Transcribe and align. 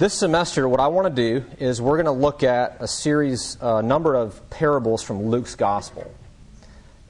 This 0.00 0.14
semester, 0.14 0.66
what 0.66 0.80
I 0.80 0.86
want 0.86 1.14
to 1.14 1.40
do 1.40 1.44
is 1.58 1.82
we're 1.82 2.02
going 2.02 2.06
to 2.06 2.10
look 2.10 2.42
at 2.42 2.78
a 2.80 2.88
series, 2.88 3.58
a 3.60 3.66
uh, 3.66 3.80
number 3.82 4.14
of 4.14 4.48
parables 4.48 5.02
from 5.02 5.26
Luke's 5.26 5.56
Gospel. 5.56 6.10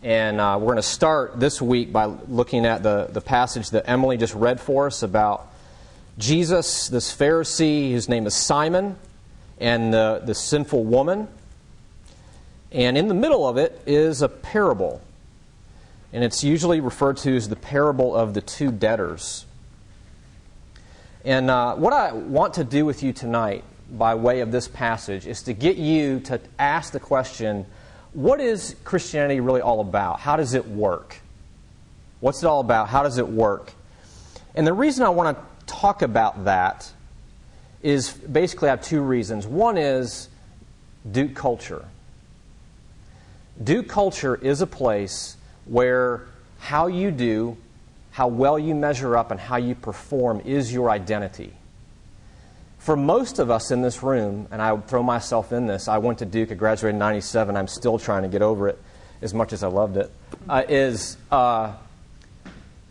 And 0.02 0.40
uh, 0.40 0.56
we're 0.58 0.66
going 0.66 0.76
to 0.78 0.82
start 0.82 1.38
this 1.38 1.62
week 1.62 1.92
by 1.92 2.06
looking 2.06 2.66
at 2.66 2.82
the, 2.82 3.06
the 3.08 3.20
passage 3.20 3.70
that 3.70 3.88
Emily 3.88 4.16
just 4.16 4.34
read 4.34 4.60
for 4.60 4.88
us 4.88 5.04
about 5.04 5.46
Jesus, 6.18 6.88
this 6.88 7.14
Pharisee, 7.16 7.92
whose 7.92 8.08
name 8.08 8.26
is 8.26 8.34
Simon, 8.34 8.96
and 9.60 9.94
the, 9.94 10.22
the 10.24 10.34
sinful 10.34 10.82
woman. 10.82 11.28
And 12.72 12.98
in 12.98 13.06
the 13.06 13.14
middle 13.14 13.46
of 13.46 13.56
it 13.56 13.80
is 13.86 14.20
a 14.20 14.28
parable. 14.28 15.00
And 16.12 16.24
it's 16.24 16.42
usually 16.42 16.80
referred 16.80 17.18
to 17.18 17.36
as 17.36 17.48
the 17.48 17.54
parable 17.54 18.16
of 18.16 18.34
the 18.34 18.40
two 18.40 18.72
debtors. 18.72 19.46
And 21.24 21.50
uh, 21.50 21.74
what 21.74 21.92
I 21.92 22.12
want 22.12 22.54
to 22.54 22.64
do 22.64 22.84
with 22.86 23.02
you 23.02 23.12
tonight, 23.12 23.64
by 23.90 24.14
way 24.14 24.40
of 24.40 24.52
this 24.52 24.68
passage, 24.68 25.26
is 25.26 25.42
to 25.42 25.52
get 25.52 25.76
you 25.76 26.20
to 26.20 26.40
ask 26.58 26.92
the 26.92 27.00
question 27.00 27.66
what 28.12 28.40
is 28.40 28.74
Christianity 28.84 29.38
really 29.40 29.60
all 29.60 29.80
about? 29.80 30.18
How 30.18 30.36
does 30.36 30.54
it 30.54 30.66
work? 30.66 31.18
What's 32.20 32.42
it 32.42 32.46
all 32.46 32.60
about? 32.60 32.88
How 32.88 33.02
does 33.02 33.18
it 33.18 33.28
work? 33.28 33.72
And 34.54 34.66
the 34.66 34.72
reason 34.72 35.04
I 35.04 35.10
want 35.10 35.36
to 35.36 35.44
talk 35.66 36.02
about 36.02 36.44
that 36.44 36.90
is 37.82 38.10
basically 38.10 38.68
I 38.68 38.72
have 38.72 38.82
two 38.82 39.00
reasons. 39.00 39.46
One 39.46 39.78
is 39.78 40.28
Duke 41.10 41.34
culture. 41.34 41.84
Duke 43.62 43.88
culture 43.88 44.34
is 44.34 44.60
a 44.60 44.66
place 44.66 45.36
where 45.66 46.26
how 46.58 46.88
you 46.88 47.10
do 47.10 47.56
how 48.10 48.28
well 48.28 48.58
you 48.58 48.74
measure 48.74 49.16
up 49.16 49.30
and 49.30 49.38
how 49.38 49.56
you 49.56 49.74
perform 49.74 50.40
is 50.40 50.72
your 50.72 50.90
identity. 50.90 51.52
For 52.78 52.96
most 52.96 53.38
of 53.38 53.50
us 53.50 53.70
in 53.70 53.82
this 53.82 54.02
room, 54.02 54.48
and 54.50 54.60
I 54.60 54.76
throw 54.78 55.02
myself 55.02 55.52
in 55.52 55.66
this, 55.66 55.86
I 55.86 55.98
went 55.98 56.18
to 56.20 56.24
Duke, 56.24 56.50
I 56.50 56.54
graduated 56.54 56.94
in 56.94 56.98
97, 56.98 57.56
I'm 57.56 57.68
still 57.68 57.98
trying 57.98 58.22
to 58.22 58.28
get 58.28 58.42
over 58.42 58.68
it 58.68 58.78
as 59.20 59.34
much 59.34 59.52
as 59.52 59.62
I 59.62 59.68
loved 59.68 59.96
it. 59.96 60.10
Uh, 60.48 60.62
is 60.68 61.18
uh, 61.30 61.74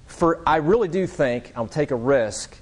for 0.06 0.42
I 0.46 0.58
really 0.58 0.88
do 0.88 1.08
think, 1.08 1.52
I'll 1.56 1.68
take 1.68 1.92
a 1.92 1.96
risk, 1.96 2.56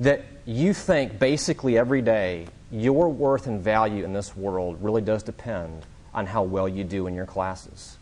that 0.00 0.24
you 0.44 0.74
think 0.74 1.18
basically 1.18 1.78
every 1.78 2.02
day 2.02 2.46
your 2.72 3.08
worth 3.08 3.46
and 3.46 3.62
value 3.62 4.04
in 4.04 4.12
this 4.12 4.36
world 4.36 4.78
really 4.82 5.02
does 5.02 5.22
depend 5.22 5.84
on 6.12 6.26
how 6.26 6.42
well 6.42 6.68
you 6.68 6.82
do 6.84 7.06
in 7.06 7.14
your 7.14 7.26
classes 7.26 7.96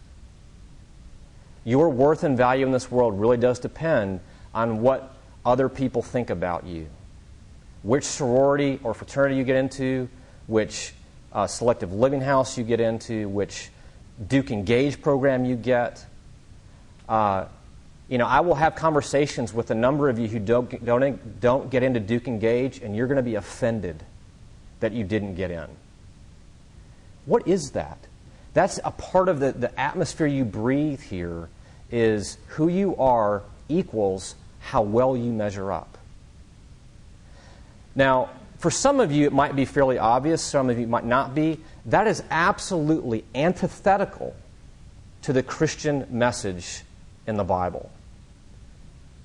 your 1.69 1.91
worth 1.91 2.25
and 2.25 2.35
value 2.35 2.65
in 2.65 2.73
this 2.73 2.91
world 2.91 3.21
really 3.21 3.37
does 3.37 3.59
depend 3.59 4.21
on 4.55 4.81
what 4.81 5.15
other 5.45 5.69
people 5.69 6.01
think 6.01 6.31
about 6.31 6.65
you. 6.65 6.87
Which 7.83 8.05
sorority 8.05 8.81
or 8.83 8.95
fraternity 8.95 9.37
you 9.37 9.45
get 9.45 9.57
into, 9.57 10.09
which 10.47 10.95
uh, 11.31 11.47
selective 11.47 11.93
living 11.93 12.23
house 12.23 12.57
you 12.57 12.65
get 12.65 12.81
into, 12.81 13.29
which 13.29 13.69
Duke 14.27 14.51
Engage 14.51 15.03
program 15.03 15.45
you 15.45 15.57
get. 15.57 16.05
Uh, 17.07 17.45
you 18.09 18.17
know, 18.17 18.27
I 18.27 18.41
will 18.41 18.55
have 18.55 18.75
conversations 18.75 19.53
with 19.53 19.71
a 19.71 19.75
number 19.75 20.09
of 20.09 20.19
you 20.19 20.27
who 20.27 20.39
don't, 20.39 20.83
don't, 20.83 21.41
don't 21.41 21.71
get 21.71 21.83
into 21.83 22.01
Duke 22.01 22.29
Engage, 22.29 22.79
and 22.81 22.97
you're 22.97 23.07
going 23.07 23.19
to 23.19 23.23
be 23.23 23.35
offended 23.35 24.03
that 24.81 24.93
you 24.93 25.05
didn't 25.05 25.35
get 25.35 25.51
in. 25.51 25.67
What 27.27 27.47
is 27.47 27.73
that? 27.73 27.99
That's 28.55 28.81
a 28.83 28.91
part 28.91 29.29
of 29.29 29.39
the, 29.39 29.53
the 29.53 29.79
atmosphere 29.79 30.27
you 30.27 30.47
breathe 30.47 31.03
here 31.03 31.51
is 31.91 32.39
who 32.49 32.69
you 32.69 32.97
are 32.97 33.43
equals 33.69 34.35
how 34.61 34.83
well 34.83 35.17
you 35.17 35.33
measure 35.33 35.73
up. 35.73 35.97
Now, 37.95 38.31
for 38.59 38.71
some 38.71 39.01
of 39.01 39.13
you, 39.13 39.27
it 39.27 39.33
might 39.33 39.55
be 39.55 39.65
fairly 39.65 39.99
obvious, 39.99 40.43
some 40.43 40.69
of 40.69 40.79
you 40.79 40.87
might 40.87 41.05
not 41.05 41.35
be. 41.35 41.61
That 41.87 42.07
is 42.07 42.23
absolutely 42.31 43.25
antithetical 43.35 44.35
to 45.23 45.33
the 45.33 45.43
Christian 45.43 46.07
message 46.11 46.83
in 47.27 47.37
the 47.37 47.45
Bible. 47.45 47.91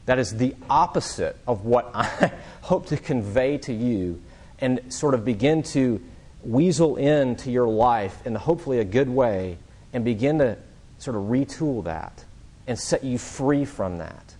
That 0.06 0.20
is 0.20 0.36
the 0.36 0.56
opposite 0.70 1.36
of 1.48 1.66
what 1.66 1.92
I 1.94 2.32
hope 2.62 2.88
to 2.88 2.98
convey 2.98 3.58
to 3.60 3.74
you 3.74 4.22
and 4.60 4.94
sort 4.94 5.14
of 5.14 5.26
begin 5.26 5.64
to 5.64 6.02
weasel 6.44 6.98
into 6.98 7.52
your 7.52 7.68
life 7.68 8.26
in 8.26 8.36
hopefully 8.36 8.80
a 8.80 8.86
good 8.86 9.10
way 9.10 9.58
and 9.94 10.04
begin 10.06 10.40
to 10.40 10.58
sort 11.00 11.16
of 11.16 11.24
retool 11.24 11.84
that 11.86 12.24
and 12.68 12.80
set 12.80 13.04
you 13.04 13.18
free 13.18 13.66
from 13.66 13.98
that. 13.98 14.36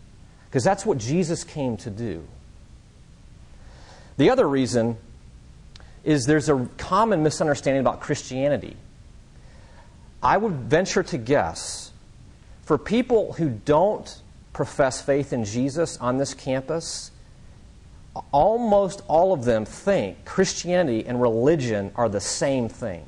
Because 0.46 0.64
that's 0.64 0.86
what 0.86 0.98
Jesus 0.98 1.44
came 1.44 1.78
to 1.78 1.90
do. 1.90 2.24
The 4.18 4.30
other 4.30 4.48
reason 4.48 4.98
is 6.04 6.26
there's 6.26 6.50
a 6.50 6.68
common 6.78 7.24
misunderstanding 7.24 7.82
about 7.82 8.02
Christianity. 8.02 8.76
I 10.22 10.38
would 10.38 10.54
venture 10.54 11.04
to 11.04 11.18
guess 11.18 11.92
for 12.64 12.78
people 12.78 13.34
who 13.34 13.50
don't 13.50 14.22
profess 14.54 15.02
faith 15.02 15.34
in 15.34 15.44
Jesus 15.44 15.98
on 15.98 16.18
this 16.18 16.34
campus, 16.34 17.12
almost 18.32 19.02
all 19.08 19.34
of 19.34 19.44
them 19.44 19.66
think 19.66 20.24
Christianity 20.26 21.06
and 21.06 21.22
religion 21.22 21.92
are 21.96 22.08
the 22.08 22.22
same 22.22 22.70
thing. 22.70 23.06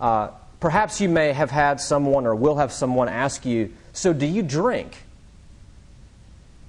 Uh, 0.00 0.30
Perhaps 0.60 1.00
you 1.00 1.08
may 1.08 1.32
have 1.32 1.50
had 1.50 1.80
someone 1.80 2.26
or 2.26 2.34
will 2.34 2.56
have 2.56 2.72
someone 2.72 3.08
ask 3.08 3.44
you, 3.44 3.72
So 3.92 4.12
do 4.12 4.26
you 4.26 4.42
drink? 4.42 4.96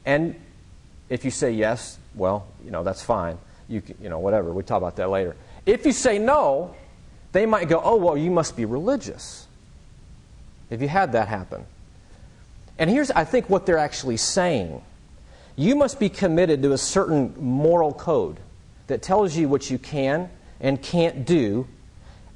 And 0.06 0.36
if 1.10 1.26
you 1.26 1.32
say 1.32 1.52
yes, 1.52 1.98
well, 2.16 2.48
you 2.64 2.72
know, 2.72 2.84
that's 2.84 3.04
fine. 3.04 3.38
You, 3.68 3.82
you 4.02 4.10
know, 4.10 4.20
whatever. 4.20 4.52
We 4.52 4.64
talk 4.64 4.78
about 4.78 4.96
that 4.98 5.10
later. 5.10 5.36
If 5.66 5.86
you 5.86 5.92
say 5.92 6.20
no, 6.20 6.76
they 7.32 7.46
might 7.46 7.68
go, 7.68 7.82
Oh, 7.84 7.96
well, 7.96 8.18
you 8.18 8.32
must 8.32 8.56
be 8.56 8.66
religious. 8.66 9.48
If 10.70 10.82
you 10.82 10.88
had 10.88 11.14
that 11.14 11.28
happen. 11.28 11.66
And 12.78 12.90
here's, 12.90 13.12
I 13.12 13.26
think, 13.26 13.50
what 13.50 13.66
they're 13.66 13.78
actually 13.78 14.18
saying 14.18 14.82
you 15.56 15.76
must 15.76 16.00
be 16.00 16.08
committed 16.08 16.62
to 16.64 16.72
a 16.72 16.78
certain 16.78 17.34
moral 17.38 17.92
code 17.92 18.38
that 18.88 19.02
tells 19.02 19.36
you 19.36 19.50
what 19.50 19.70
you 19.70 19.78
can 19.78 20.30
and 20.62 20.82
can't 20.82 21.26
do. 21.26 21.68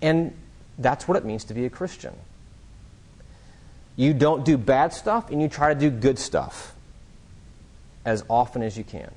And 0.02 0.36
that's 0.78 1.08
what 1.08 1.18
it 1.18 1.26
means 1.26 1.44
to 1.46 1.54
be 1.54 1.66
a 1.66 1.70
Christian. 1.70 2.14
You 3.96 4.14
don't 4.14 4.44
do 4.44 4.58
bad 4.58 4.94
stuff 4.94 5.30
and 5.30 5.42
you 5.42 5.48
try 5.48 5.74
to 5.74 5.80
do 5.80 5.90
good 5.90 6.18
stuff 6.18 6.74
as 8.06 8.24
often 8.30 8.64
as 8.64 8.78
you 8.78 8.84
can. 8.84 9.12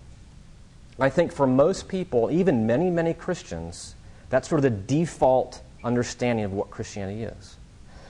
I 0.98 1.10
think 1.10 1.32
for 1.32 1.46
most 1.46 1.88
people, 1.88 2.30
even 2.30 2.66
many, 2.66 2.90
many 2.90 3.14
Christians, 3.14 3.94
that's 4.30 4.48
sort 4.48 4.58
of 4.58 4.62
the 4.62 4.70
default 4.70 5.60
understanding 5.84 6.44
of 6.44 6.52
what 6.52 6.70
Christianity 6.70 7.24
is. 7.24 7.56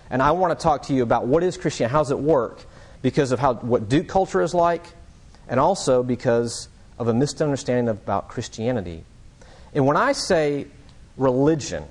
And 0.08 0.22
I 0.22 0.30
want 0.32 0.56
to 0.56 0.62
talk 0.62 0.82
to 0.84 0.94
you 0.94 1.02
about 1.02 1.26
what 1.26 1.42
is 1.42 1.56
Christianity, 1.56 1.92
how 1.92 1.98
does 1.98 2.10
it 2.12 2.18
work, 2.18 2.64
because 3.02 3.32
of 3.32 3.40
how, 3.40 3.54
what 3.54 3.88
Duke 3.88 4.06
culture 4.06 4.40
is 4.40 4.54
like, 4.54 4.84
and 5.48 5.58
also 5.58 6.02
because 6.02 6.68
of 6.98 7.08
a 7.08 7.14
misunderstanding 7.14 7.88
about 7.88 8.28
Christianity. 8.28 9.04
And 9.74 9.86
when 9.86 9.96
I 9.96 10.12
say 10.12 10.66
religion, 11.16 11.84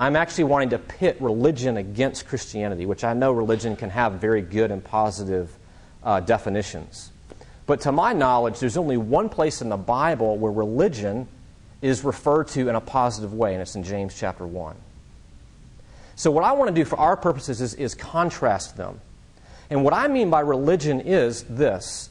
I'm 0.00 0.14
actually 0.14 0.44
wanting 0.44 0.70
to 0.70 0.78
pit 0.78 1.16
religion 1.20 1.76
against 1.76 2.28
Christianity, 2.28 2.86
which 2.86 3.02
I 3.02 3.14
know 3.14 3.32
religion 3.32 3.74
can 3.74 3.90
have 3.90 4.14
very 4.14 4.42
good 4.42 4.70
and 4.70 4.82
positive 4.82 5.50
uh, 6.04 6.20
definitions. 6.20 7.10
But 7.66 7.80
to 7.82 7.92
my 7.92 8.12
knowledge, 8.12 8.60
there's 8.60 8.76
only 8.76 8.96
one 8.96 9.28
place 9.28 9.60
in 9.60 9.68
the 9.68 9.76
Bible 9.76 10.36
where 10.38 10.52
religion 10.52 11.26
is 11.82 12.04
referred 12.04 12.48
to 12.48 12.68
in 12.68 12.74
a 12.74 12.80
positive 12.80 13.34
way, 13.34 13.52
and 13.54 13.62
it's 13.62 13.74
in 13.74 13.82
James 13.82 14.18
chapter 14.18 14.46
1. 14.46 14.76
So, 16.16 16.30
what 16.30 16.44
I 16.44 16.52
want 16.52 16.68
to 16.68 16.74
do 16.74 16.84
for 16.84 16.98
our 16.98 17.16
purposes 17.16 17.60
is, 17.60 17.74
is 17.74 17.94
contrast 17.94 18.76
them. 18.76 19.00
And 19.70 19.84
what 19.84 19.94
I 19.94 20.08
mean 20.08 20.30
by 20.30 20.40
religion 20.40 21.00
is 21.00 21.44
this 21.44 22.08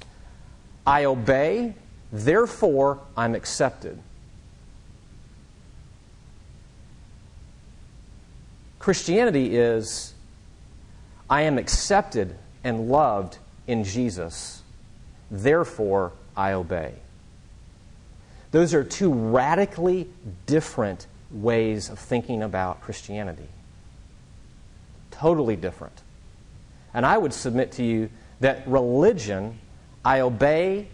I 0.85 1.05
obey, 1.05 1.73
therefore 2.11 2.99
I'm 3.15 3.35
accepted. 3.35 3.99
Christianity 8.87 9.57
is 9.57 10.13
I 11.29 11.41
am 11.41 11.57
accepted 11.57 12.33
and 12.63 12.87
loved 12.87 13.37
in 13.67 13.83
Jesus, 13.83 14.61
therefore 15.29 16.13
I 16.37 16.53
obey. 16.53 16.93
Those 18.51 18.73
are 18.73 18.85
two 18.85 19.11
radically 19.11 20.07
different 20.45 21.05
ways 21.31 21.89
of 21.89 21.99
thinking 21.99 22.41
about 22.41 22.79
Christianity. 22.79 23.49
Totally 25.11 25.57
different. 25.57 26.01
And 26.93 27.05
I 27.05 27.17
would 27.17 27.33
submit 27.33 27.73
to 27.73 27.83
you 27.83 28.09
that 28.39 28.65
religion, 28.65 29.59
I 30.05 30.21
obey, 30.21 30.87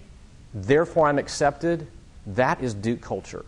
therefore 0.51 1.09
I'm 1.09 1.19
accepted, 1.19 1.85
that 2.25 2.59
is 2.59 2.73
Duke 2.73 3.01
culture. 3.01 3.45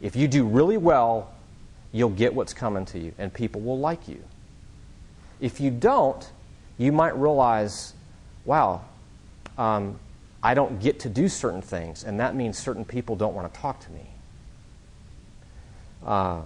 If 0.00 0.16
you 0.16 0.26
do 0.28 0.46
really 0.46 0.78
well 0.78 1.34
you'll 1.92 2.10
get 2.10 2.34
what's 2.34 2.52
coming 2.52 2.84
to 2.86 2.98
you, 2.98 3.12
and 3.18 3.32
people 3.32 3.60
will 3.60 3.78
like 3.78 4.08
you. 4.08 4.22
If 5.40 5.60
you 5.60 5.70
don't, 5.70 6.28
you 6.78 6.92
might 6.92 7.16
realize, 7.16 7.94
wow, 8.44 8.82
um, 9.58 9.98
I 10.42 10.54
don't 10.54 10.80
get 10.80 11.00
to 11.00 11.08
do 11.08 11.28
certain 11.28 11.62
things, 11.62 12.04
and 12.04 12.20
that 12.20 12.34
means 12.34 12.58
certain 12.58 12.84
people 12.84 13.16
don't 13.16 13.34
want 13.34 13.52
to 13.52 13.60
talk 13.60 13.80
to 13.80 13.90
me. 13.90 14.06
Uh, 16.04 16.42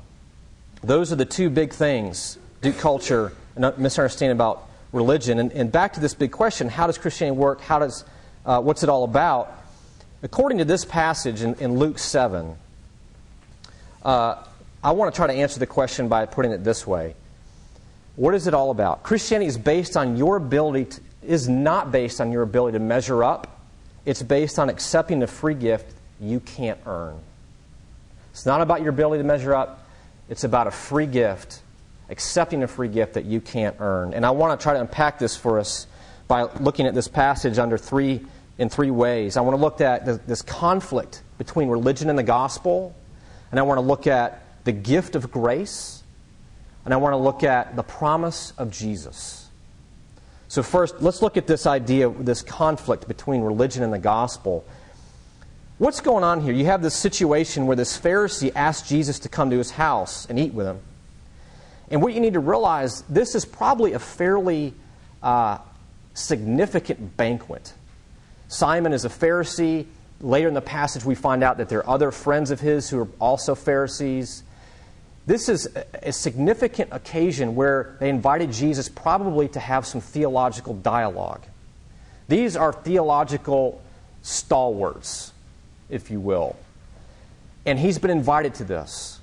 those 0.82 1.12
are 1.12 1.16
the 1.16 1.24
two 1.24 1.50
big 1.50 1.72
things 1.72 2.38
Duke 2.62 2.78
culture 2.78 3.32
and 3.56 3.76
misunderstanding 3.78 4.36
about 4.36 4.68
religion. 4.92 5.38
And, 5.38 5.52
and, 5.52 5.70
back 5.70 5.94
to 5.94 6.00
this 6.00 6.14
big 6.14 6.30
question 6.30 6.68
how 6.68 6.86
does 6.86 6.98
Christianity 6.98 7.38
work? 7.38 7.60
How 7.60 7.78
does, 7.78 8.04
uh, 8.44 8.60
what's 8.60 8.82
it 8.82 8.88
all 8.88 9.04
about? 9.04 9.52
According 10.22 10.58
to 10.58 10.64
this 10.64 10.84
passage 10.84 11.42
in, 11.42 11.54
in 11.54 11.78
Luke 11.78 11.98
7, 11.98 12.56
uh, 14.04 14.44
I 14.82 14.92
want 14.92 15.12
to 15.12 15.16
try 15.16 15.26
to 15.26 15.32
answer 15.32 15.60
the 15.60 15.66
question 15.66 16.08
by 16.08 16.24
putting 16.26 16.52
it 16.52 16.64
this 16.64 16.86
way 16.86 17.14
What 18.16 18.34
is 18.34 18.46
it 18.46 18.54
all 18.54 18.70
about? 18.70 19.02
Christianity 19.02 19.46
is 19.46 19.58
based 19.58 19.96
on 19.96 20.16
your 20.16 20.36
ability, 20.36 20.86
to, 20.86 21.00
is 21.22 21.48
not 21.48 21.92
based 21.92 22.20
on 22.20 22.32
your 22.32 22.42
ability 22.42 22.78
to 22.78 22.84
measure 22.84 23.22
up, 23.22 23.60
it's 24.06 24.22
based 24.22 24.58
on 24.58 24.68
accepting 24.68 25.20
the 25.20 25.26
free 25.26 25.54
gift 25.54 25.94
you 26.20 26.40
can't 26.40 26.78
earn. 26.86 27.18
It's 28.32 28.46
not 28.46 28.60
about 28.60 28.80
your 28.80 28.90
ability 28.90 29.22
to 29.22 29.26
measure 29.26 29.54
up, 29.54 29.84
it's 30.28 30.44
about 30.44 30.66
a 30.66 30.70
free 30.70 31.06
gift, 31.06 31.60
accepting 32.08 32.62
a 32.62 32.68
free 32.68 32.88
gift 32.88 33.14
that 33.14 33.24
you 33.24 33.40
can't 33.40 33.76
earn. 33.80 34.14
And 34.14 34.24
I 34.24 34.30
want 34.30 34.58
to 34.58 34.62
try 34.62 34.74
to 34.74 34.80
unpack 34.80 35.18
this 35.18 35.36
for 35.36 35.58
us 35.58 35.86
by 36.28 36.42
looking 36.42 36.86
at 36.86 36.94
this 36.94 37.08
passage 37.08 37.58
under 37.58 37.76
three 37.76 38.20
in 38.56 38.68
three 38.68 38.90
ways. 38.90 39.36
I 39.36 39.40
want 39.40 39.56
to 39.56 39.60
look 39.60 39.80
at 39.80 40.26
this 40.26 40.42
conflict 40.42 41.22
between 41.38 41.68
religion 41.68 42.08
and 42.10 42.18
the 42.18 42.22
gospel, 42.22 42.94
and 43.50 43.58
I 43.58 43.62
want 43.62 43.78
to 43.78 43.82
look 43.82 44.06
at 44.06 44.42
the 44.70 44.78
gift 44.78 45.16
of 45.16 45.32
grace, 45.32 46.04
and 46.84 46.94
I 46.94 46.96
want 46.98 47.12
to 47.12 47.16
look 47.16 47.42
at 47.42 47.74
the 47.74 47.82
promise 47.82 48.52
of 48.56 48.70
Jesus. 48.70 49.48
So, 50.46 50.62
first, 50.62 51.02
let's 51.02 51.22
look 51.22 51.36
at 51.36 51.48
this 51.48 51.66
idea, 51.66 52.08
this 52.08 52.42
conflict 52.42 53.08
between 53.08 53.40
religion 53.40 53.82
and 53.82 53.92
the 53.92 53.98
gospel. 53.98 54.64
What's 55.78 56.00
going 56.00 56.22
on 56.22 56.40
here? 56.40 56.52
You 56.52 56.66
have 56.66 56.82
this 56.82 56.94
situation 56.94 57.66
where 57.66 57.74
this 57.74 57.98
Pharisee 57.98 58.52
asked 58.54 58.88
Jesus 58.88 59.18
to 59.20 59.28
come 59.28 59.50
to 59.50 59.58
his 59.58 59.72
house 59.72 60.26
and 60.26 60.38
eat 60.38 60.54
with 60.54 60.66
him. 60.66 60.78
And 61.90 62.00
what 62.00 62.14
you 62.14 62.20
need 62.20 62.34
to 62.34 62.40
realize, 62.40 63.02
this 63.08 63.34
is 63.34 63.44
probably 63.44 63.94
a 63.94 63.98
fairly 63.98 64.72
uh, 65.20 65.58
significant 66.14 67.16
banquet. 67.16 67.72
Simon 68.46 68.92
is 68.92 69.04
a 69.04 69.08
Pharisee. 69.08 69.86
Later 70.20 70.46
in 70.46 70.54
the 70.54 70.60
passage, 70.60 71.04
we 71.04 71.16
find 71.16 71.42
out 71.42 71.56
that 71.56 71.68
there 71.68 71.80
are 71.80 71.90
other 71.90 72.12
friends 72.12 72.52
of 72.52 72.60
his 72.60 72.88
who 72.88 73.00
are 73.00 73.08
also 73.18 73.56
Pharisees. 73.56 74.44
This 75.26 75.48
is 75.48 75.68
a 76.02 76.12
significant 76.12 76.90
occasion 76.92 77.54
where 77.54 77.96
they 78.00 78.08
invited 78.08 78.52
Jesus 78.52 78.88
probably 78.88 79.48
to 79.48 79.60
have 79.60 79.86
some 79.86 80.00
theological 80.00 80.74
dialogue. 80.74 81.42
These 82.28 82.56
are 82.56 82.72
theological 82.72 83.82
stalwarts 84.22 85.32
if 85.90 86.10
you 86.10 86.20
will. 86.20 86.56
And 87.66 87.78
he's 87.78 87.98
been 87.98 88.10
invited 88.10 88.54
to 88.54 88.64
this. 88.64 89.20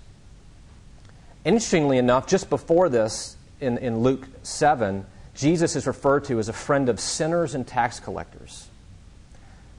Interestingly 1.43 1.97
enough, 1.97 2.27
just 2.27 2.49
before 2.49 2.89
this, 2.89 3.37
in, 3.59 3.77
in 3.79 3.99
Luke 4.01 4.27
7, 4.43 5.05
Jesus 5.33 5.75
is 5.75 5.87
referred 5.87 6.25
to 6.25 6.37
as 6.37 6.49
a 6.49 6.53
friend 6.53 6.89
of 6.89 6.99
sinners 6.99 7.55
and 7.55 7.65
tax 7.65 7.99
collectors. 7.99 8.67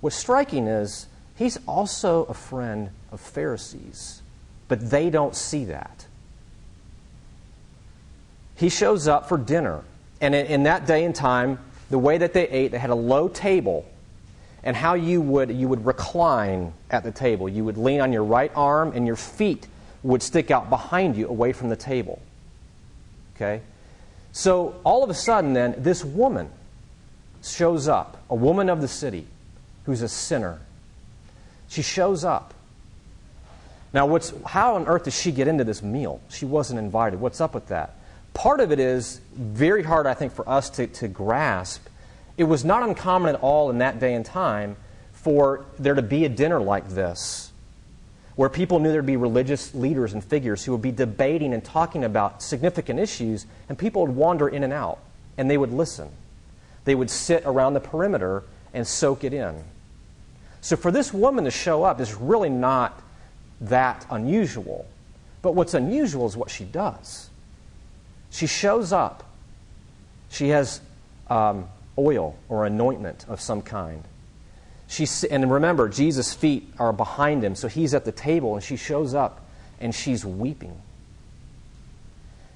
What's 0.00 0.16
striking 0.16 0.66
is 0.66 1.06
he's 1.36 1.58
also 1.66 2.24
a 2.24 2.34
friend 2.34 2.90
of 3.12 3.20
Pharisees, 3.20 4.22
but 4.66 4.90
they 4.90 5.10
don't 5.10 5.36
see 5.36 5.66
that. 5.66 6.06
He 8.58 8.68
shows 8.68 9.06
up 9.06 9.28
for 9.28 9.38
dinner, 9.38 9.84
and 10.20 10.34
in, 10.34 10.46
in 10.46 10.62
that 10.64 10.86
day 10.86 11.04
and 11.04 11.14
time, 11.14 11.58
the 11.90 11.98
way 11.98 12.18
that 12.18 12.32
they 12.32 12.48
ate, 12.48 12.72
they 12.72 12.78
had 12.78 12.90
a 12.90 12.94
low 12.94 13.28
table 13.28 13.86
and 14.62 14.76
how 14.76 14.94
you 14.94 15.20
would 15.20 15.50
you 15.50 15.68
would 15.68 15.86
recline 15.86 16.72
at 16.90 17.04
the 17.04 17.12
table. 17.12 17.48
You 17.48 17.64
would 17.64 17.78
lean 17.78 18.00
on 18.00 18.12
your 18.12 18.24
right 18.24 18.52
arm 18.54 18.92
and 18.94 19.06
your 19.06 19.16
feet 19.16 19.66
would 20.02 20.22
stick 20.22 20.50
out 20.50 20.68
behind 20.68 21.16
you 21.16 21.28
away 21.28 21.52
from 21.52 21.68
the 21.68 21.76
table. 21.76 22.20
Okay? 23.36 23.60
So 24.32 24.74
all 24.84 25.02
of 25.04 25.10
a 25.10 25.14
sudden 25.14 25.52
then 25.52 25.74
this 25.78 26.04
woman 26.04 26.50
shows 27.42 27.88
up, 27.88 28.22
a 28.28 28.34
woman 28.34 28.68
of 28.68 28.80
the 28.80 28.88
city 28.88 29.26
who's 29.84 30.02
a 30.02 30.08
sinner. 30.08 30.60
She 31.68 31.82
shows 31.82 32.24
up. 32.24 32.52
Now 33.94 34.06
what's 34.06 34.34
how 34.44 34.74
on 34.74 34.86
earth 34.86 35.04
does 35.04 35.18
she 35.18 35.32
get 35.32 35.48
into 35.48 35.64
this 35.64 35.82
meal? 35.82 36.20
She 36.28 36.44
wasn't 36.44 36.78
invited. 36.78 37.20
What's 37.20 37.40
up 37.40 37.54
with 37.54 37.68
that? 37.68 37.94
Part 38.38 38.60
of 38.60 38.70
it 38.70 38.78
is 38.78 39.20
very 39.34 39.82
hard 39.82 40.06
I 40.06 40.14
think 40.14 40.32
for 40.32 40.48
us 40.48 40.70
to, 40.70 40.86
to 40.86 41.08
grasp 41.08 41.84
it 42.36 42.44
was 42.44 42.64
not 42.64 42.84
uncommon 42.84 43.34
at 43.34 43.40
all 43.40 43.68
in 43.68 43.78
that 43.78 43.98
day 43.98 44.14
and 44.14 44.24
time 44.24 44.76
for 45.12 45.64
there 45.76 45.94
to 45.94 46.02
be 46.02 46.24
a 46.24 46.28
dinner 46.28 46.60
like 46.60 46.88
this, 46.90 47.50
where 48.36 48.48
people 48.48 48.78
knew 48.78 48.92
there'd 48.92 49.04
be 49.04 49.16
religious 49.16 49.74
leaders 49.74 50.12
and 50.12 50.22
figures 50.22 50.64
who 50.64 50.70
would 50.70 50.82
be 50.82 50.92
debating 50.92 51.52
and 51.52 51.64
talking 51.64 52.04
about 52.04 52.40
significant 52.40 53.00
issues, 53.00 53.44
and 53.68 53.76
people 53.76 54.06
would 54.06 54.14
wander 54.14 54.46
in 54.46 54.62
and 54.62 54.72
out, 54.72 55.00
and 55.36 55.50
they 55.50 55.58
would 55.58 55.72
listen. 55.72 56.08
They 56.84 56.94
would 56.94 57.10
sit 57.10 57.42
around 57.44 57.74
the 57.74 57.80
perimeter 57.80 58.44
and 58.72 58.86
soak 58.86 59.24
it 59.24 59.34
in. 59.34 59.64
So 60.60 60.76
for 60.76 60.92
this 60.92 61.12
woman 61.12 61.42
to 61.42 61.50
show 61.50 61.82
up 61.82 62.00
is 62.00 62.14
really 62.14 62.50
not 62.50 63.02
that 63.62 64.06
unusual. 64.08 64.86
But 65.42 65.56
what's 65.56 65.74
unusual 65.74 66.28
is 66.28 66.36
what 66.36 66.50
she 66.50 66.62
does. 66.62 67.27
She 68.30 68.46
shows 68.46 68.92
up. 68.92 69.24
She 70.30 70.48
has 70.48 70.80
um, 71.28 71.68
oil 71.96 72.36
or 72.48 72.66
anointment 72.66 73.26
of 73.28 73.40
some 73.40 73.62
kind. 73.62 74.04
She's, 74.86 75.24
and 75.24 75.50
remember, 75.50 75.88
Jesus' 75.88 76.32
feet 76.32 76.72
are 76.78 76.92
behind 76.92 77.44
him, 77.44 77.54
so 77.54 77.68
he's 77.68 77.92
at 77.94 78.04
the 78.04 78.12
table, 78.12 78.54
and 78.54 78.64
she 78.64 78.76
shows 78.76 79.14
up 79.14 79.44
and 79.80 79.94
she's 79.94 80.24
weeping. 80.24 80.80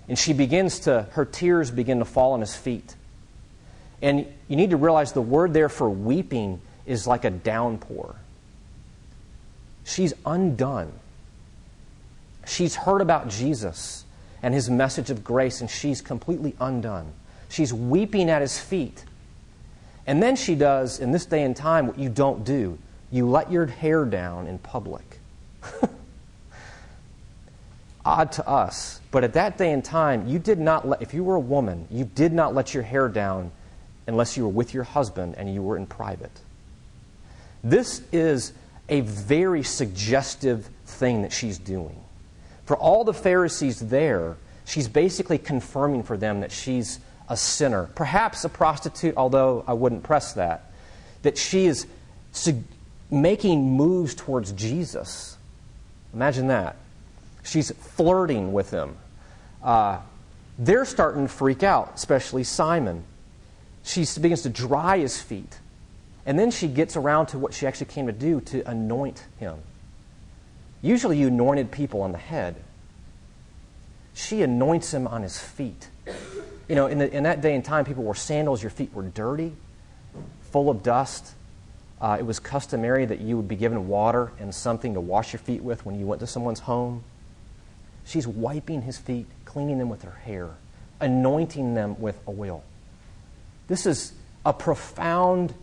And 0.08 0.19
she 0.19 0.32
begins 0.32 0.80
to, 0.80 1.06
her 1.12 1.24
tears 1.24 1.70
begin 1.70 1.98
to 2.00 2.04
fall 2.04 2.32
on 2.32 2.40
his 2.40 2.56
feet. 2.56 2.96
And 4.00 4.26
you 4.48 4.56
need 4.56 4.70
to 4.70 4.76
realize 4.76 5.12
the 5.12 5.22
word 5.22 5.54
there 5.54 5.69
for 5.69 5.88
weeping 5.88 6.60
is 6.86 7.06
like 7.06 7.24
a 7.24 7.30
downpour. 7.30 8.16
She's 9.84 10.12
undone. 10.26 10.92
She's 12.46 12.74
heard 12.74 13.00
about 13.00 13.28
Jesus 13.28 14.04
and 14.42 14.52
his 14.52 14.68
message 14.68 15.10
of 15.10 15.22
grace, 15.22 15.60
and 15.60 15.70
she's 15.70 16.00
completely 16.00 16.54
undone. 16.60 17.12
She's 17.48 17.72
weeping 17.72 18.28
at 18.28 18.42
his 18.42 18.58
feet. 18.58 19.04
And 20.06 20.22
then 20.22 20.36
she 20.36 20.54
does, 20.54 20.98
in 20.98 21.12
this 21.12 21.26
day 21.26 21.42
and 21.44 21.54
time, 21.54 21.86
what 21.86 21.98
you 21.98 22.08
don't 22.08 22.44
do 22.44 22.78
you 23.12 23.28
let 23.28 23.52
your 23.52 23.66
hair 23.66 24.06
down 24.06 24.46
in 24.46 24.58
public. 24.58 25.20
Odd 28.05 28.32
to 28.32 28.48
us. 28.48 29.00
But 29.10 29.22
at 29.22 29.34
that 29.34 29.58
day 29.58 29.70
and 29.70 29.84
time, 29.84 30.26
you 30.26 30.38
did 30.38 30.58
not 30.58 30.88
let, 30.88 31.02
if 31.02 31.12
you 31.12 31.22
were 31.22 31.34
a 31.34 31.40
woman, 31.40 31.86
you 31.90 32.06
did 32.06 32.32
not 32.32 32.55
let 32.55 32.72
your 32.72 32.82
hair 32.82 33.08
down 33.10 33.52
unless 34.06 34.36
you 34.36 34.44
were 34.44 34.48
with 34.48 34.72
your 34.72 34.84
husband 34.84 35.34
and 35.36 35.52
you 35.52 35.62
were 35.62 35.76
in 35.76 35.86
private. 35.86 36.40
This 37.62 38.02
is 38.12 38.55
a 38.88 39.02
very 39.02 39.62
suggestive 39.62 40.69
thing 40.86 41.22
that 41.22 41.32
she's 41.32 41.58
doing. 41.58 42.02
For 42.64 42.76
all 42.76 43.04
the 43.04 43.14
Pharisees 43.14 43.81
there, 43.81 44.36
she's 44.64 44.88
basically 44.88 45.38
confirming 45.38 46.02
for 46.02 46.16
them 46.16 46.40
that 46.40 46.52
she's 46.52 47.00
a 47.28 47.36
sinner, 47.36 47.88
perhaps 47.94 48.44
a 48.44 48.48
prostitute, 48.48 49.16
although 49.16 49.64
I 49.66 49.72
wouldn't 49.72 50.02
press 50.02 50.34
that, 50.34 50.70
that 51.22 51.38
she 51.38 51.66
is 51.66 51.86
making 53.10 53.72
moves 53.72 54.14
towards 54.14 54.52
Jesus. 54.52 55.36
Imagine 56.14 56.48
that. 56.48 56.76
She's 57.42 57.70
flirting 57.70 58.52
with 58.52 58.70
him. 58.70 58.96
Uh, 59.62 59.98
they're 60.58 60.84
starting 60.84 61.26
to 61.26 61.32
freak 61.32 61.62
out, 61.62 61.92
especially 61.94 62.44
Simon. 62.44 63.04
She 63.82 64.06
begins 64.20 64.42
to 64.42 64.48
dry 64.48 64.98
his 64.98 65.20
feet. 65.20 65.58
And 66.24 66.38
then 66.38 66.50
she 66.50 66.69
gets 66.69 66.96
around 66.96 67.26
to 67.26 67.38
what 67.38 67.52
she 67.52 67.66
actually 67.66 67.86
came 67.86 68.06
to 68.06 68.12
do 68.12 68.40
to 68.42 68.69
anoint 68.69 69.24
him. 69.38 69.58
Usually 70.82 71.17
you 71.17 71.29
anointed 71.29 71.70
people 71.70 72.03
on 72.03 72.12
the 72.12 72.19
head. 72.19 72.56
She 74.15 74.43
anoints 74.43 74.93
him 74.93 75.06
on 75.06 75.22
his 75.22 75.39
feet. 75.39 75.89
You 76.69 76.74
know, 76.74 76.86
in, 76.86 76.98
the, 76.98 77.10
in 77.10 77.22
that 77.22 77.41
day 77.41 77.55
and 77.55 77.65
time, 77.65 77.84
people 77.84 78.03
wore 78.03 78.15
sandals, 78.15 78.62
your 78.62 78.70
feet 78.70 78.93
were 78.93 79.05
dirty, 79.05 79.53
full 80.51 80.69
of 80.69 80.82
dust. 80.82 81.34
Uh, 82.01 82.17
it 82.19 82.27
was 82.27 82.41
customary 82.41 83.06
that 83.06 83.20
you 83.20 83.36
would 83.36 83.46
be 83.46 83.55
given 83.55 83.86
water 83.86 84.32
and 84.41 84.53
something 84.53 84.94
to 84.94 85.01
wash 85.01 85.32
your 85.32 85.41
feet 85.41 85.62
with 85.62 85.86
when 85.86 85.98
you 85.98 86.05
went 86.05 86.20
to 86.20 86.27
someone's 86.27 86.60
home. 86.60 87.05
She's 88.05 88.27
wiping 88.27 88.82
his 88.82 88.98
feet, 88.98 89.27
cleaning 89.44 89.79
them 89.79 89.89
with 89.89 90.03
her 90.03 90.19
hair, 90.24 90.51
anointing 91.01 91.74
them 91.74 92.01
with 92.01 92.19
oil. 92.27 92.65
This 93.69 93.86
is 93.86 94.12
a 94.44 94.53
profound 94.53 95.55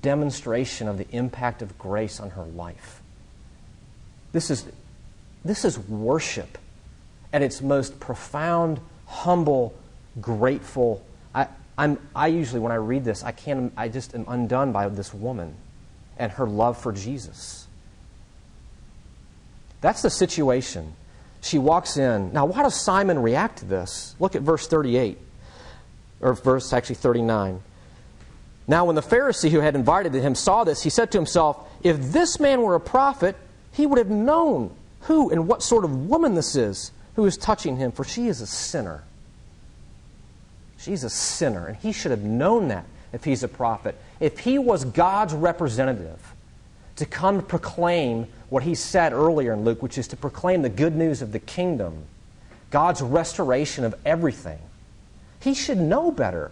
demonstration 0.00 0.88
of 0.88 0.96
the 0.96 1.06
impact 1.10 1.60
of 1.60 1.78
grace 1.78 2.18
on 2.18 2.30
her 2.30 2.44
life. 2.44 3.01
This 4.32 4.50
is, 4.50 4.66
this 5.44 5.64
is 5.64 5.78
worship 5.78 6.58
at 7.32 7.42
its 7.42 7.62
most 7.62 8.00
profound, 8.00 8.80
humble, 9.06 9.74
grateful. 10.20 11.04
I, 11.34 11.48
I'm, 11.78 11.98
I 12.14 12.28
usually, 12.28 12.60
when 12.60 12.72
I 12.72 12.76
read 12.76 13.04
this, 13.04 13.22
I 13.22 13.32
can't, 13.32 13.72
I 13.76 13.88
just 13.88 14.14
am 14.14 14.24
undone 14.28 14.72
by 14.72 14.88
this 14.88 15.14
woman. 15.14 15.54
and 16.18 16.32
her 16.32 16.46
love 16.46 16.78
for 16.78 16.92
Jesus. 16.92 17.66
That's 19.80 20.02
the 20.02 20.10
situation. 20.10 20.94
She 21.40 21.58
walks 21.58 21.96
in. 21.96 22.32
Now, 22.32 22.50
how 22.52 22.62
does 22.62 22.80
Simon 22.80 23.18
react 23.20 23.58
to 23.58 23.64
this? 23.64 24.14
Look 24.20 24.36
at 24.36 24.42
verse 24.42 24.68
38, 24.68 25.18
or 26.20 26.34
verse 26.34 26.72
actually 26.72 26.96
39. 26.96 27.60
Now, 28.68 28.84
when 28.84 28.94
the 28.94 29.02
Pharisee 29.02 29.50
who 29.50 29.58
had 29.58 29.74
invited 29.74 30.14
him 30.14 30.34
saw 30.36 30.62
this, 30.62 30.82
he 30.82 30.90
said 30.90 31.10
to 31.12 31.18
himself, 31.18 31.58
If 31.82 32.12
this 32.12 32.38
man 32.38 32.62
were 32.62 32.76
a 32.76 32.80
prophet, 32.80 33.36
he 33.72 33.86
would 33.86 33.98
have 33.98 34.10
known 34.10 34.70
who 35.02 35.30
and 35.30 35.48
what 35.48 35.62
sort 35.62 35.84
of 35.84 36.08
woman 36.08 36.34
this 36.34 36.54
is 36.54 36.92
who 37.16 37.26
is 37.26 37.36
touching 37.36 37.76
him, 37.76 37.92
for 37.92 38.04
she 38.04 38.28
is 38.28 38.40
a 38.40 38.46
sinner. 38.46 39.02
She's 40.78 41.04
a 41.04 41.10
sinner, 41.10 41.66
and 41.66 41.76
he 41.76 41.92
should 41.92 42.10
have 42.10 42.22
known 42.22 42.68
that 42.68 42.86
if 43.12 43.24
he's 43.24 43.42
a 43.42 43.48
prophet. 43.48 43.96
If 44.20 44.40
he 44.40 44.58
was 44.58 44.84
God's 44.84 45.34
representative 45.34 46.34
to 46.96 47.06
come 47.06 47.42
proclaim 47.42 48.26
what 48.48 48.62
he 48.62 48.74
said 48.74 49.12
earlier 49.12 49.52
in 49.52 49.64
Luke, 49.64 49.82
which 49.82 49.98
is 49.98 50.08
to 50.08 50.16
proclaim 50.16 50.62
the 50.62 50.68
good 50.68 50.94
news 50.94 51.22
of 51.22 51.32
the 51.32 51.38
kingdom, 51.38 52.04
God's 52.70 53.02
restoration 53.02 53.84
of 53.84 53.94
everything, 54.04 54.58
he 55.40 55.54
should 55.54 55.78
know 55.78 56.10
better. 56.10 56.50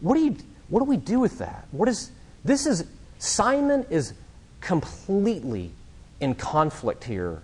What 0.00 0.14
do, 0.14 0.24
you, 0.24 0.36
what 0.68 0.80
do 0.80 0.84
we 0.84 0.96
do 0.96 1.20
with 1.20 1.38
that? 1.38 1.66
What 1.70 1.88
is, 1.88 2.10
this 2.44 2.66
is, 2.66 2.84
Simon 3.18 3.84
is 3.90 4.12
completely 4.60 5.72
in 6.20 6.34
conflict 6.34 7.04
here 7.04 7.42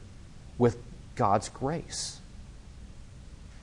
with 0.59 0.76
God's 1.16 1.49
grace. 1.49 2.21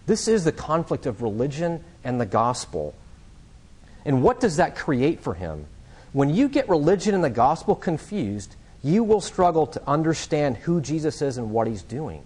This 0.05 0.27
is 0.27 0.43
the 0.43 0.51
conflict 0.51 1.05
of 1.05 1.21
religion 1.21 1.83
and 2.03 2.19
the 2.19 2.25
gospel. 2.25 2.93
And 4.05 4.23
what 4.23 4.39
does 4.39 4.57
that 4.57 4.75
create 4.75 5.21
for 5.21 5.33
him? 5.33 5.65
When 6.13 6.33
you 6.33 6.49
get 6.49 6.67
religion 6.67 7.15
and 7.15 7.23
the 7.23 7.29
gospel 7.29 7.75
confused, 7.75 8.55
you 8.83 9.03
will 9.03 9.21
struggle 9.21 9.67
to 9.67 9.81
understand 9.87 10.57
who 10.57 10.81
Jesus 10.81 11.21
is 11.21 11.37
and 11.37 11.51
what 11.51 11.67
he's 11.67 11.83
doing. 11.83 12.23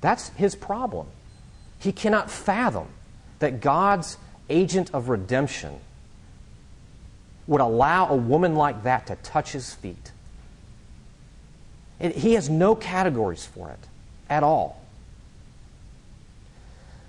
That's 0.00 0.28
his 0.30 0.54
problem. 0.54 1.06
He 1.78 1.92
cannot 1.92 2.30
fathom 2.30 2.88
that 3.38 3.60
God's 3.60 4.18
agent 4.50 4.90
of 4.92 5.08
redemption 5.08 5.78
would 7.46 7.60
allow 7.60 8.08
a 8.08 8.16
woman 8.16 8.54
like 8.54 8.82
that 8.82 9.06
to 9.06 9.16
touch 9.16 9.52
his 9.52 9.72
feet. 9.72 10.12
It, 12.00 12.16
he 12.16 12.34
has 12.34 12.50
no 12.50 12.74
categories 12.74 13.44
for 13.44 13.70
it 13.70 13.78
at 14.28 14.42
all. 14.42 14.80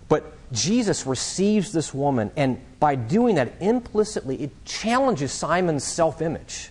But 0.08 0.24
Jesus 0.51 1.06
receives 1.06 1.72
this 1.72 1.94
woman, 1.94 2.32
and 2.36 2.60
by 2.80 2.96
doing 2.96 3.36
that 3.36 3.54
implicitly, 3.60 4.42
it 4.44 4.65
challenges 4.65 5.32
Simon's 5.32 5.84
self 5.84 6.22
image. 6.22 6.70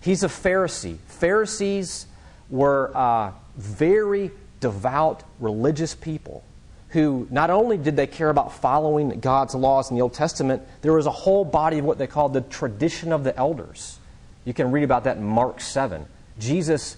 He's 0.00 0.22
a 0.22 0.28
Pharisee. 0.28 0.98
Pharisees 1.06 2.06
were 2.48 2.90
uh, 2.94 3.32
very 3.56 4.30
devout 4.60 5.22
religious 5.38 5.94
people 5.94 6.42
who 6.90 7.28
not 7.30 7.50
only 7.50 7.76
did 7.76 7.96
they 7.96 8.06
care 8.06 8.30
about 8.30 8.52
following 8.52 9.20
God's 9.20 9.54
laws 9.54 9.90
in 9.90 9.96
the 9.96 10.02
Old 10.02 10.14
Testament, 10.14 10.62
there 10.82 10.92
was 10.92 11.06
a 11.06 11.10
whole 11.10 11.44
body 11.44 11.78
of 11.78 11.84
what 11.84 11.98
they 11.98 12.08
called 12.08 12.32
the 12.32 12.40
tradition 12.40 13.12
of 13.12 13.22
the 13.22 13.36
elders. 13.36 13.98
You 14.44 14.52
can 14.52 14.72
read 14.72 14.82
about 14.82 15.04
that 15.04 15.16
in 15.16 15.24
Mark 15.24 15.60
7. 15.60 16.04
Jesus 16.38 16.96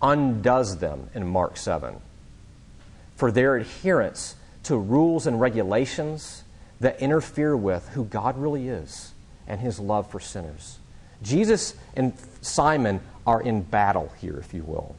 undoes 0.00 0.78
them 0.78 1.10
in 1.14 1.26
Mark 1.26 1.56
7 1.56 1.96
for 3.16 3.32
their 3.32 3.56
adherence 3.56 4.36
to 4.64 4.76
rules 4.76 5.26
and 5.26 5.40
regulations 5.40 6.44
that 6.80 7.00
interfere 7.00 7.56
with 7.56 7.88
who 7.90 8.04
God 8.04 8.38
really 8.38 8.68
is 8.68 9.12
and 9.46 9.60
his 9.60 9.80
love 9.80 10.10
for 10.10 10.20
sinners. 10.20 10.78
Jesus 11.22 11.74
and 11.96 12.12
Simon 12.40 13.00
are 13.26 13.42
in 13.42 13.62
battle 13.62 14.12
here, 14.20 14.38
if 14.38 14.54
you 14.54 14.62
will. 14.62 14.94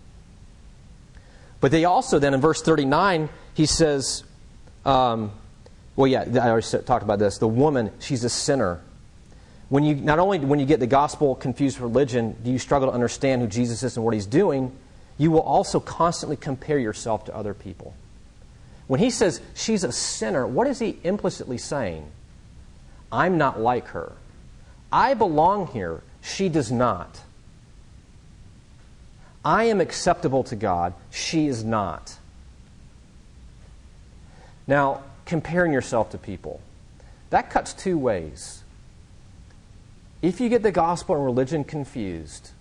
But 1.62 1.72
they 1.72 1.86
also, 1.86 2.20
then 2.20 2.34
in 2.34 2.42
verse 2.42 2.62
39, 2.62 3.30
he 3.54 3.66
says, 3.66 4.24
um, 4.86 5.32
well, 5.96 6.08
yeah, 6.08 6.22
I 6.42 6.50
already 6.50 6.66
talked 6.86 7.04
about 7.04 7.20
this. 7.20 7.38
The 7.38 7.48
woman, 7.48 7.92
she's 8.00 8.24
a 8.24 8.30
sinner. 8.30 8.82
When 9.70 9.84
you, 9.84 9.96
not 9.96 10.20
only 10.20 10.40
when 10.40 10.60
you 10.60 10.66
get 10.66 10.80
the 10.80 10.88
gospel 10.88 11.36
confused 11.36 11.80
with 11.80 11.92
religion, 11.92 12.36
do 12.44 12.52
you 12.52 12.58
struggle 12.58 12.90
to 12.90 12.94
understand 12.94 13.42
who 13.42 13.48
Jesus 13.48 13.84
is 13.84 13.96
and 13.96 14.04
what 14.04 14.16
he's 14.16 14.26
doing, 14.26 14.76
you 15.18 15.32
will 15.32 15.42
also 15.42 15.80
constantly 15.80 16.36
compare 16.36 16.80
yourself 16.80 17.26
to 17.26 17.36
other 17.36 17.54
people. 17.54 17.94
When 18.88 19.00
he 19.00 19.12
says 19.12 19.42
she's 19.54 19.84
a 19.84 19.92
sinner, 19.92 20.48
what 20.48 20.66
is 20.66 20.80
he 20.80 20.98
implicitly 21.04 21.60
saying? 21.60 22.10
I'm 23.12 23.38
not 23.38 23.60
like 23.60 23.90
her. 23.90 24.14
I 24.92 25.14
belong 25.14 25.68
here. 25.68 26.02
She 26.22 26.50
does 26.50 26.72
not. 26.72 27.22
I 29.46 29.66
am 29.66 29.80
acceptable 29.80 30.44
to 30.46 30.56
God. 30.56 30.94
She 31.12 31.48
is 31.48 31.64
not. 31.64 32.18
Now, 34.68 35.04
comparing 35.26 35.72
yourself 35.72 36.12
to 36.12 36.18
people, 36.18 36.62
that 37.30 37.50
cuts 37.50 37.74
two 37.74 37.98
ways. 37.98 38.59
If 40.22 40.42
you 40.42 40.50
get 40.50 40.64
the 40.64 40.72
gospel 40.72 41.16
and 41.16 41.24
religion 41.24 41.64
confused, 41.64 42.52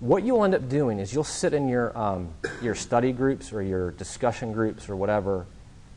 what 0.00 0.24
you'll 0.24 0.44
end 0.44 0.54
up 0.54 0.68
doing 0.68 0.98
is 0.98 1.12
you'll 1.12 1.24
sit 1.24 1.52
in 1.52 1.68
your, 1.68 1.96
um, 1.96 2.32
your 2.62 2.74
study 2.74 3.12
groups 3.12 3.52
or 3.52 3.62
your 3.62 3.90
discussion 3.90 4.52
groups 4.52 4.88
or 4.88 4.96
whatever, 4.96 5.46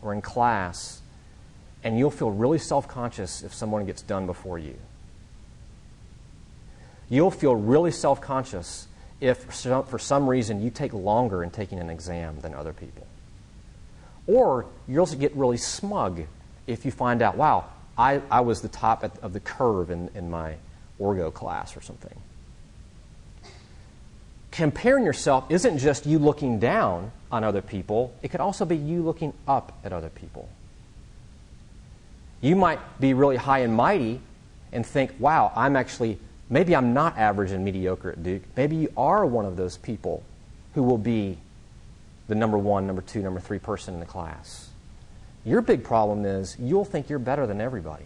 or 0.02 0.14
in 0.14 0.22
class, 0.22 1.02
and 1.86 1.98
you'll 1.98 2.12
feel 2.12 2.30
really 2.30 2.58
self 2.58 2.88
conscious 2.88 3.44
if 3.44 3.54
someone 3.54 3.86
gets 3.86 4.02
done 4.02 4.26
before 4.26 4.60
you. 4.60 4.76
You'll 7.10 7.32
feel 7.32 7.56
really 7.56 7.92
self 7.92 8.20
conscious 8.20 8.88
if, 9.22 9.38
for 9.38 10.00
some 10.00 10.28
reason, 10.28 10.62
you 10.62 10.70
take 10.70 10.92
longer 10.92 11.44
in 11.44 11.50
taking 11.50 11.80
an 11.80 11.90
exam 11.90 12.42
than 12.42 12.54
other 12.54 12.74
people. 12.74 13.08
Or 14.28 14.66
you'll 14.86 15.02
also 15.02 15.16
get 15.16 15.34
really 15.34 15.58
smug 15.58 16.24
if 16.68 16.84
you 16.84 16.92
find 16.92 17.22
out, 17.22 17.38
wow, 17.38 17.70
I, 17.98 18.22
I 18.32 18.42
was 18.42 18.62
the 18.62 18.70
top 18.70 19.04
of 19.22 19.34
the 19.34 19.40
curve 19.40 19.92
in, 19.92 20.10
in 20.16 20.30
my 20.30 20.56
orgo 21.00 21.34
class 21.34 21.78
or 21.78 21.82
something 21.82 22.18
comparing 24.54 25.04
yourself 25.04 25.46
isn't 25.50 25.80
just 25.80 26.06
you 26.06 26.20
looking 26.20 26.60
down 26.60 27.12
on 27.32 27.44
other 27.44 27.62
people, 27.62 28.14
it 28.22 28.30
could 28.30 28.40
also 28.40 28.66
be 28.66 28.78
you 28.78 29.02
looking 29.02 29.34
up 29.48 29.74
at 29.84 29.92
other 29.92 30.10
people. 30.10 30.48
You 32.40 32.56
might 32.56 32.80
be 33.00 33.16
really 33.16 33.36
high 33.36 33.60
and 33.60 33.74
mighty 33.74 34.22
and 34.72 34.86
think, 34.86 35.12
wow, 35.18 35.52
I'm 35.56 35.76
actually, 35.76 36.20
maybe 36.52 36.76
I'm 36.76 36.94
not 36.94 37.18
average 37.18 37.50
and 37.50 37.66
mediocre 37.66 38.12
at 38.12 38.22
Duke. 38.22 38.44
Maybe 38.56 38.76
you 38.76 38.94
are 38.96 39.26
one 39.26 39.46
of 39.46 39.58
those 39.58 39.78
people 39.78 40.22
who 40.76 40.84
will 40.84 41.00
be 41.00 41.40
the 42.28 42.36
number 42.36 42.58
one, 42.58 42.86
number 42.86 43.02
two, 43.02 43.24
number 43.24 43.40
three 43.40 43.60
person 43.60 43.96
in 43.96 44.00
the 44.00 44.06
class. 44.06 44.70
Your 45.46 45.62
big 45.62 45.84
problem 45.84 46.26
is 46.26 46.56
you'll 46.60 46.86
think 46.86 47.10
you're 47.10 47.20
better 47.20 47.46
than 47.46 47.60
everybody. 47.60 48.06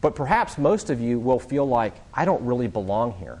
But 0.00 0.14
perhaps 0.14 0.58
most 0.58 0.90
of 0.90 1.00
you 1.00 1.18
will 1.18 1.38
feel 1.38 1.66
like, 1.66 1.94
I 2.12 2.24
don't 2.24 2.44
really 2.44 2.66
belong 2.66 3.12
here. 3.12 3.38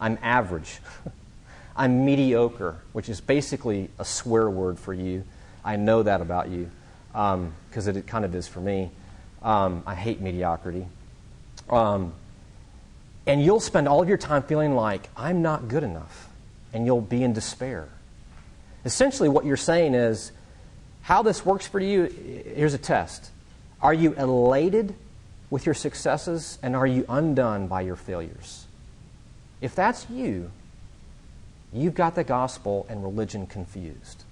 I'm 0.00 0.18
average. 0.22 0.78
I'm 1.76 2.04
mediocre, 2.04 2.76
which 2.92 3.08
is 3.08 3.20
basically 3.20 3.90
a 3.98 4.04
swear 4.04 4.48
word 4.48 4.78
for 4.78 4.94
you. 4.94 5.24
I 5.64 5.76
know 5.76 6.02
that 6.02 6.20
about 6.20 6.48
you 6.48 6.70
because 7.12 7.88
um, 7.88 7.96
it 7.96 8.06
kind 8.06 8.24
of 8.24 8.34
is 8.34 8.46
for 8.46 8.60
me. 8.60 8.90
Um, 9.42 9.82
I 9.86 9.94
hate 9.94 10.20
mediocrity. 10.20 10.86
Um, 11.68 12.12
and 13.26 13.42
you'll 13.42 13.60
spend 13.60 13.88
all 13.88 14.02
of 14.02 14.08
your 14.08 14.18
time 14.18 14.42
feeling 14.42 14.74
like, 14.76 15.08
I'm 15.16 15.42
not 15.42 15.68
good 15.68 15.82
enough. 15.82 16.28
And 16.72 16.86
you'll 16.86 17.00
be 17.00 17.22
in 17.22 17.32
despair. 17.32 17.88
Essentially, 18.84 19.28
what 19.28 19.44
you're 19.44 19.56
saying 19.56 19.94
is, 19.94 20.32
how 21.04 21.22
this 21.22 21.44
works 21.44 21.66
for 21.66 21.78
you, 21.80 22.04
here's 22.56 22.72
a 22.72 22.78
test. 22.78 23.30
Are 23.82 23.92
you 23.92 24.14
elated 24.14 24.94
with 25.50 25.66
your 25.66 25.74
successes, 25.74 26.58
and 26.62 26.74
are 26.74 26.86
you 26.86 27.04
undone 27.10 27.66
by 27.66 27.82
your 27.82 27.94
failures? 27.94 28.66
If 29.60 29.74
that's 29.74 30.08
you, 30.08 30.50
you've 31.74 31.94
got 31.94 32.14
the 32.14 32.24
gospel 32.24 32.86
and 32.88 33.04
religion 33.04 33.46
confused. 33.46 34.24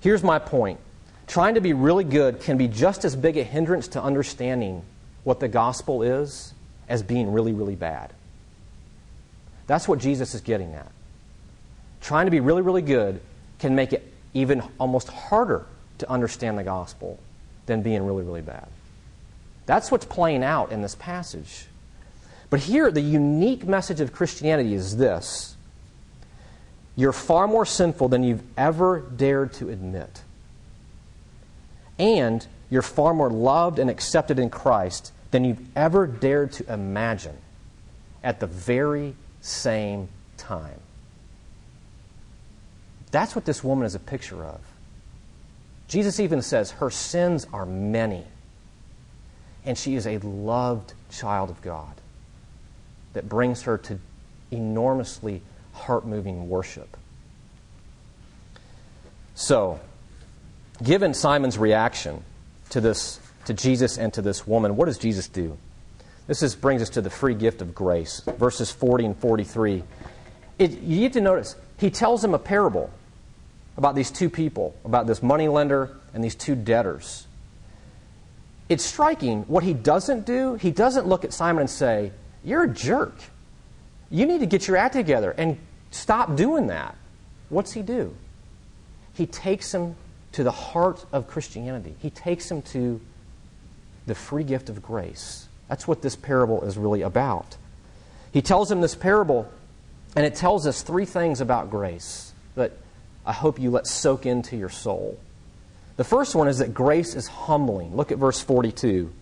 Here's 0.00 0.24
my 0.24 0.40
point 0.40 0.80
trying 1.28 1.54
to 1.54 1.60
be 1.60 1.74
really 1.74 2.02
good 2.02 2.40
can 2.40 2.58
be 2.58 2.66
just 2.66 3.04
as 3.04 3.14
big 3.14 3.36
a 3.36 3.44
hindrance 3.44 3.86
to 3.86 4.02
understanding 4.02 4.82
what 5.22 5.38
the 5.38 5.46
gospel 5.46 6.02
is 6.02 6.52
as 6.88 7.04
being 7.04 7.32
really, 7.32 7.52
really 7.52 7.76
bad. 7.76 8.12
That's 9.68 9.86
what 9.86 10.00
Jesus 10.00 10.34
is 10.34 10.40
getting 10.40 10.74
at. 10.74 10.90
Trying 12.00 12.24
to 12.26 12.32
be 12.32 12.40
really, 12.40 12.62
really 12.62 12.82
good 12.82 13.20
can 13.60 13.76
make 13.76 13.92
it 13.92 14.09
even 14.34 14.62
almost 14.78 15.08
harder 15.08 15.66
to 15.98 16.10
understand 16.10 16.58
the 16.58 16.62
gospel 16.62 17.18
than 17.66 17.82
being 17.82 18.04
really, 18.04 18.24
really 18.24 18.42
bad. 18.42 18.66
That's 19.66 19.90
what's 19.90 20.04
playing 20.04 20.42
out 20.42 20.72
in 20.72 20.82
this 20.82 20.94
passage. 20.94 21.66
But 22.48 22.60
here, 22.60 22.90
the 22.90 23.00
unique 23.00 23.64
message 23.64 24.00
of 24.00 24.12
Christianity 24.12 24.74
is 24.74 24.96
this 24.96 25.56
you're 26.96 27.12
far 27.12 27.46
more 27.46 27.64
sinful 27.64 28.08
than 28.08 28.24
you've 28.24 28.42
ever 28.58 29.00
dared 29.00 29.52
to 29.54 29.68
admit. 29.70 30.22
And 31.98 32.46
you're 32.68 32.82
far 32.82 33.14
more 33.14 33.30
loved 33.30 33.78
and 33.78 33.88
accepted 33.88 34.38
in 34.38 34.50
Christ 34.50 35.12
than 35.30 35.44
you've 35.44 35.64
ever 35.76 36.06
dared 36.06 36.52
to 36.52 36.72
imagine 36.72 37.36
at 38.22 38.40
the 38.40 38.46
very 38.46 39.14
same 39.40 40.08
time. 40.36 40.80
That's 43.10 43.34
what 43.34 43.44
this 43.44 43.64
woman 43.64 43.86
is 43.86 43.94
a 43.94 43.98
picture 44.00 44.44
of. 44.44 44.60
Jesus 45.88 46.20
even 46.20 46.42
says 46.42 46.70
her 46.72 46.90
sins 46.90 47.46
are 47.52 47.66
many, 47.66 48.24
and 49.64 49.76
she 49.76 49.96
is 49.96 50.06
a 50.06 50.18
loved 50.18 50.94
child 51.10 51.50
of 51.50 51.60
God 51.62 51.94
that 53.12 53.28
brings 53.28 53.62
her 53.62 53.76
to 53.78 53.98
enormously 54.52 55.42
heart 55.72 56.06
moving 56.06 56.48
worship. 56.48 56.96
So, 59.34 59.80
given 60.82 61.12
Simon's 61.12 61.58
reaction 61.58 62.22
to 62.70 62.80
this 62.80 63.18
to 63.46 63.54
Jesus 63.54 63.98
and 63.98 64.12
to 64.14 64.22
this 64.22 64.46
woman, 64.46 64.76
what 64.76 64.86
does 64.86 64.98
Jesus 64.98 65.26
do? 65.26 65.56
This 66.26 66.42
is, 66.42 66.54
brings 66.54 66.82
us 66.82 66.90
to 66.90 67.00
the 67.00 67.10
free 67.10 67.34
gift 67.34 67.62
of 67.62 67.74
grace, 67.74 68.20
verses 68.36 68.70
40 68.70 69.06
and 69.06 69.16
43. 69.16 69.82
It, 70.58 70.70
you 70.82 71.00
need 71.00 71.14
to 71.14 71.20
notice, 71.20 71.56
he 71.78 71.90
tells 71.90 72.22
them 72.22 72.34
a 72.34 72.38
parable 72.38 72.90
about 73.80 73.94
these 73.94 74.10
two 74.10 74.28
people, 74.28 74.74
about 74.84 75.06
this 75.06 75.22
money 75.22 75.48
lender 75.48 75.96
and 76.12 76.22
these 76.22 76.34
two 76.34 76.54
debtors. 76.54 77.26
It's 78.68 78.84
striking. 78.84 79.44
What 79.44 79.64
he 79.64 79.72
doesn't 79.72 80.26
do, 80.26 80.56
he 80.56 80.70
doesn't 80.70 81.06
look 81.06 81.24
at 81.24 81.32
Simon 81.32 81.62
and 81.62 81.70
say, 81.70 82.12
You're 82.44 82.64
a 82.64 82.68
jerk. 82.68 83.14
You 84.10 84.26
need 84.26 84.40
to 84.40 84.46
get 84.46 84.68
your 84.68 84.76
act 84.76 84.92
together 84.92 85.30
and 85.30 85.58
stop 85.90 86.36
doing 86.36 86.66
that. 86.66 86.94
What's 87.48 87.72
he 87.72 87.80
do? 87.80 88.14
He 89.14 89.24
takes 89.24 89.72
him 89.72 89.96
to 90.32 90.44
the 90.44 90.52
heart 90.52 91.06
of 91.10 91.26
Christianity, 91.26 91.94
he 92.00 92.10
takes 92.10 92.50
him 92.50 92.60
to 92.62 93.00
the 94.04 94.14
free 94.14 94.44
gift 94.44 94.68
of 94.68 94.82
grace. 94.82 95.48
That's 95.70 95.88
what 95.88 96.02
this 96.02 96.16
parable 96.16 96.64
is 96.64 96.76
really 96.76 97.00
about. 97.00 97.56
He 98.30 98.42
tells 98.42 98.70
him 98.70 98.82
this 98.82 98.94
parable, 98.94 99.50
and 100.14 100.26
it 100.26 100.34
tells 100.34 100.66
us 100.66 100.82
three 100.82 101.06
things 101.06 101.40
about 101.40 101.70
grace 101.70 102.34
that 102.56 102.72
I 103.24 103.32
hope 103.32 103.58
you 103.58 103.70
let 103.70 103.86
soak 103.86 104.26
into 104.26 104.56
your 104.56 104.68
soul. 104.68 105.18
The 105.96 106.04
first 106.04 106.34
one 106.34 106.48
is 106.48 106.58
that 106.58 106.72
grace 106.72 107.14
is 107.14 107.26
humbling. 107.26 107.94
Look 107.94 108.10
at 108.10 108.18
verse 108.18 108.40
42. 108.40 109.12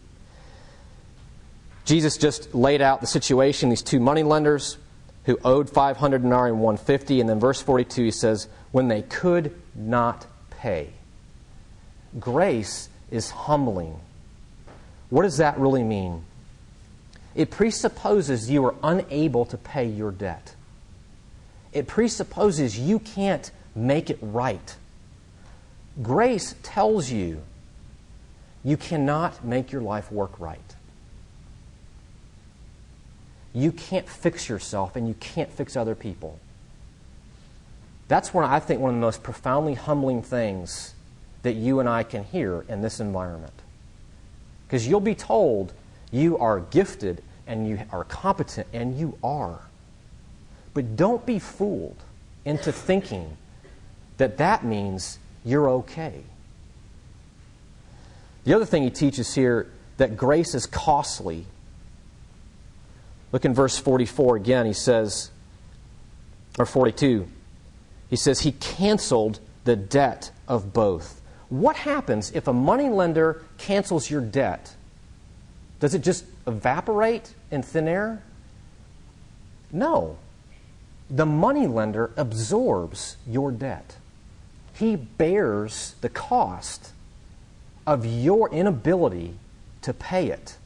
Jesus 1.85 2.17
just 2.17 2.55
laid 2.55 2.83
out 2.83 3.01
the 3.01 3.07
situation, 3.07 3.71
these 3.71 3.83
two 3.83 3.99
money 3.99 4.23
lenders 4.23 4.77
who 5.25 5.39
owed 5.45 5.69
500 5.69 6.23
denarii 6.23 6.51
and 6.51 6.61
150. 6.61 7.21
And 7.21 7.29
then 7.29 7.41
verse 7.41 7.61
42, 7.61 8.05
he 8.05 8.11
says, 8.11 8.49
when 8.71 8.89
they 8.89 9.03
could 9.03 9.55
not 9.75 10.27
pay. 10.51 10.91
Grace 12.19 12.89
is 13.11 13.31
humbling. 13.31 13.99
What 15.11 15.23
does 15.23 15.39
that 15.39 15.59
really 15.59 15.83
mean? 15.83 16.25
It 17.35 17.51
presupposes 17.51 18.51
you 18.51 18.65
are 18.67 18.75
unable 18.83 19.45
to 19.47 19.57
pay 19.57 19.87
your 19.87 20.11
debt. 20.11 20.55
It 21.73 21.87
presupposes 21.87 22.79
you 22.79 22.99
can't 22.99 23.51
make 23.79 24.11
it 24.11 24.19
right. 24.21 24.77
Grace 26.03 26.55
tells 26.63 27.11
you 27.11 27.43
you 28.65 28.77
cannot 28.77 29.45
make 29.45 29.73
your 29.73 29.83
life 29.83 30.11
work 30.13 30.39
right. 30.39 30.61
You 33.55 33.73
can't 33.73 34.09
fix 34.09 34.49
yourself 34.49 34.97
and 34.97 35.09
you 35.09 35.15
can't 35.15 35.51
fix 35.51 35.77
other 35.77 35.95
people. 35.95 36.39
That's 38.09 38.33
one, 38.33 38.45
I 38.45 38.61
think, 38.61 38.81
one 38.81 38.91
of 38.91 38.97
the 38.97 39.01
most 39.01 39.23
profoundly 39.23 39.75
humbling 39.75 40.23
things 40.23 40.95
that 41.43 41.55
you 41.55 41.81
and 41.81 41.89
I 41.89 42.03
can 42.03 42.25
hear 42.25 42.65
in 42.69 42.81
this 42.81 43.01
environment. 43.01 43.53
Because 44.67 44.87
you'll 44.87 45.01
be 45.01 45.15
told 45.15 45.73
you 46.11 46.39
are 46.39 46.61
gifted 46.61 47.23
and 47.47 47.67
you 47.67 47.81
are 47.91 48.05
competent, 48.05 48.69
and 48.75 48.99
you 48.99 49.17
are. 49.25 49.61
But 50.75 50.97
don't 50.97 51.25
be 51.25 51.39
fooled 51.39 51.97
into 52.45 52.71
thinking 52.71 53.39
that 54.19 54.37
that 54.37 54.65
means 54.65 55.19
you're 55.45 55.69
okay. 55.71 56.23
The 58.45 58.55
other 58.55 58.65
thing 58.65 58.83
he 58.83 58.91
teaches 58.91 59.35
here 59.35 59.69
that 59.97 60.17
grace 60.17 60.55
is 60.55 60.67
costly. 60.67 61.47
Look 63.33 63.45
in 63.45 63.55
verse 63.55 63.79
44 63.79 64.37
again. 64.37 64.67
He 64.67 64.73
says, 64.73 65.31
or 66.59 66.67
42, 66.67 67.29
he 68.11 68.17
says, 68.17 68.41
He 68.41 68.53
canceled 68.53 69.41
the 69.65 69.77
debt 69.77 70.31
of 70.47 70.73
both. 70.73 71.21
What 71.49 71.77
happens 71.77 72.33
if 72.33 72.49
a 72.49 72.53
money 72.53 72.89
lender 72.89 73.43
cancels 73.59 74.11
your 74.11 74.21
debt? 74.21 74.75
Does 75.81 75.95
it 75.95 76.03
just 76.03 76.25
evaporate 76.47 77.35
in 77.51 77.63
thin 77.63 77.87
air? 77.87 78.23
No. 79.71 80.19
The 81.11 81.27
money 81.27 81.67
lender 81.67 82.13
absorbs 82.17 83.17
your 83.27 83.51
debt 83.53 83.98
he 84.79 84.95
bears 84.95 85.97
the 86.01 86.09
cost 86.09 86.93
of 87.87 88.07
your 88.07 88.49
inability 88.51 89.35
to 89.83 89.93
pay 89.93 90.29
it. 90.29 90.57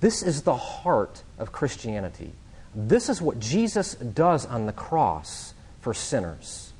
This 0.00 0.22
is 0.22 0.42
the 0.42 0.56
heart 0.56 1.22
of 1.38 1.52
Christianity. 1.52 2.32
This 2.74 3.10
is 3.10 3.20
what 3.20 3.40
Jesus 3.40 3.94
does 3.94 4.46
on 4.46 4.64
the 4.64 4.72
cross 4.72 5.52
for 5.82 5.92
sinners. 5.92 6.72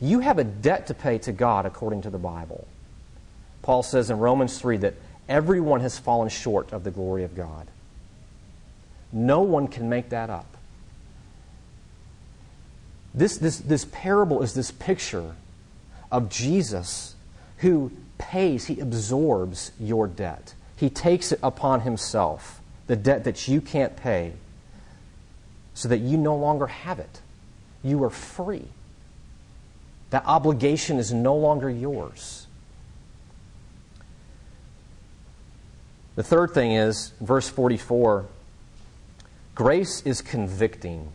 You 0.00 0.20
have 0.20 0.38
a 0.38 0.44
debt 0.44 0.86
to 0.86 0.94
pay 0.94 1.18
to 1.18 1.32
God 1.32 1.66
according 1.66 2.02
to 2.02 2.10
the 2.10 2.18
Bible. 2.18 2.66
Paul 3.60 3.82
says 3.82 4.08
in 4.08 4.18
Romans 4.18 4.58
3 4.58 4.78
that 4.78 4.94
everyone 5.28 5.80
has 5.80 5.98
fallen 5.98 6.30
short 6.30 6.72
of 6.72 6.84
the 6.84 6.90
glory 6.90 7.24
of 7.24 7.34
God. 7.34 7.68
No 9.12 9.42
one 9.42 9.68
can 9.68 9.90
make 9.90 10.08
that 10.08 10.30
up. 10.30 10.53
This, 13.14 13.38
this, 13.38 13.58
this 13.58 13.84
parable 13.86 14.42
is 14.42 14.54
this 14.54 14.72
picture 14.72 15.36
of 16.10 16.28
Jesus 16.28 17.14
who 17.58 17.92
pays, 18.18 18.66
he 18.66 18.80
absorbs 18.80 19.72
your 19.78 20.08
debt. 20.08 20.54
He 20.76 20.90
takes 20.90 21.30
it 21.30 21.38
upon 21.42 21.82
himself, 21.82 22.60
the 22.88 22.96
debt 22.96 23.24
that 23.24 23.46
you 23.46 23.60
can't 23.60 23.96
pay, 23.96 24.32
so 25.74 25.88
that 25.88 25.98
you 25.98 26.16
no 26.16 26.34
longer 26.36 26.66
have 26.66 26.98
it. 26.98 27.20
You 27.82 28.02
are 28.04 28.10
free. 28.10 28.66
That 30.10 30.24
obligation 30.26 30.98
is 30.98 31.12
no 31.12 31.36
longer 31.36 31.70
yours. 31.70 32.46
The 36.16 36.22
third 36.22 36.52
thing 36.52 36.72
is, 36.72 37.12
verse 37.20 37.48
44 37.48 38.26
grace 39.54 40.02
is 40.02 40.20
convicting. 40.20 41.12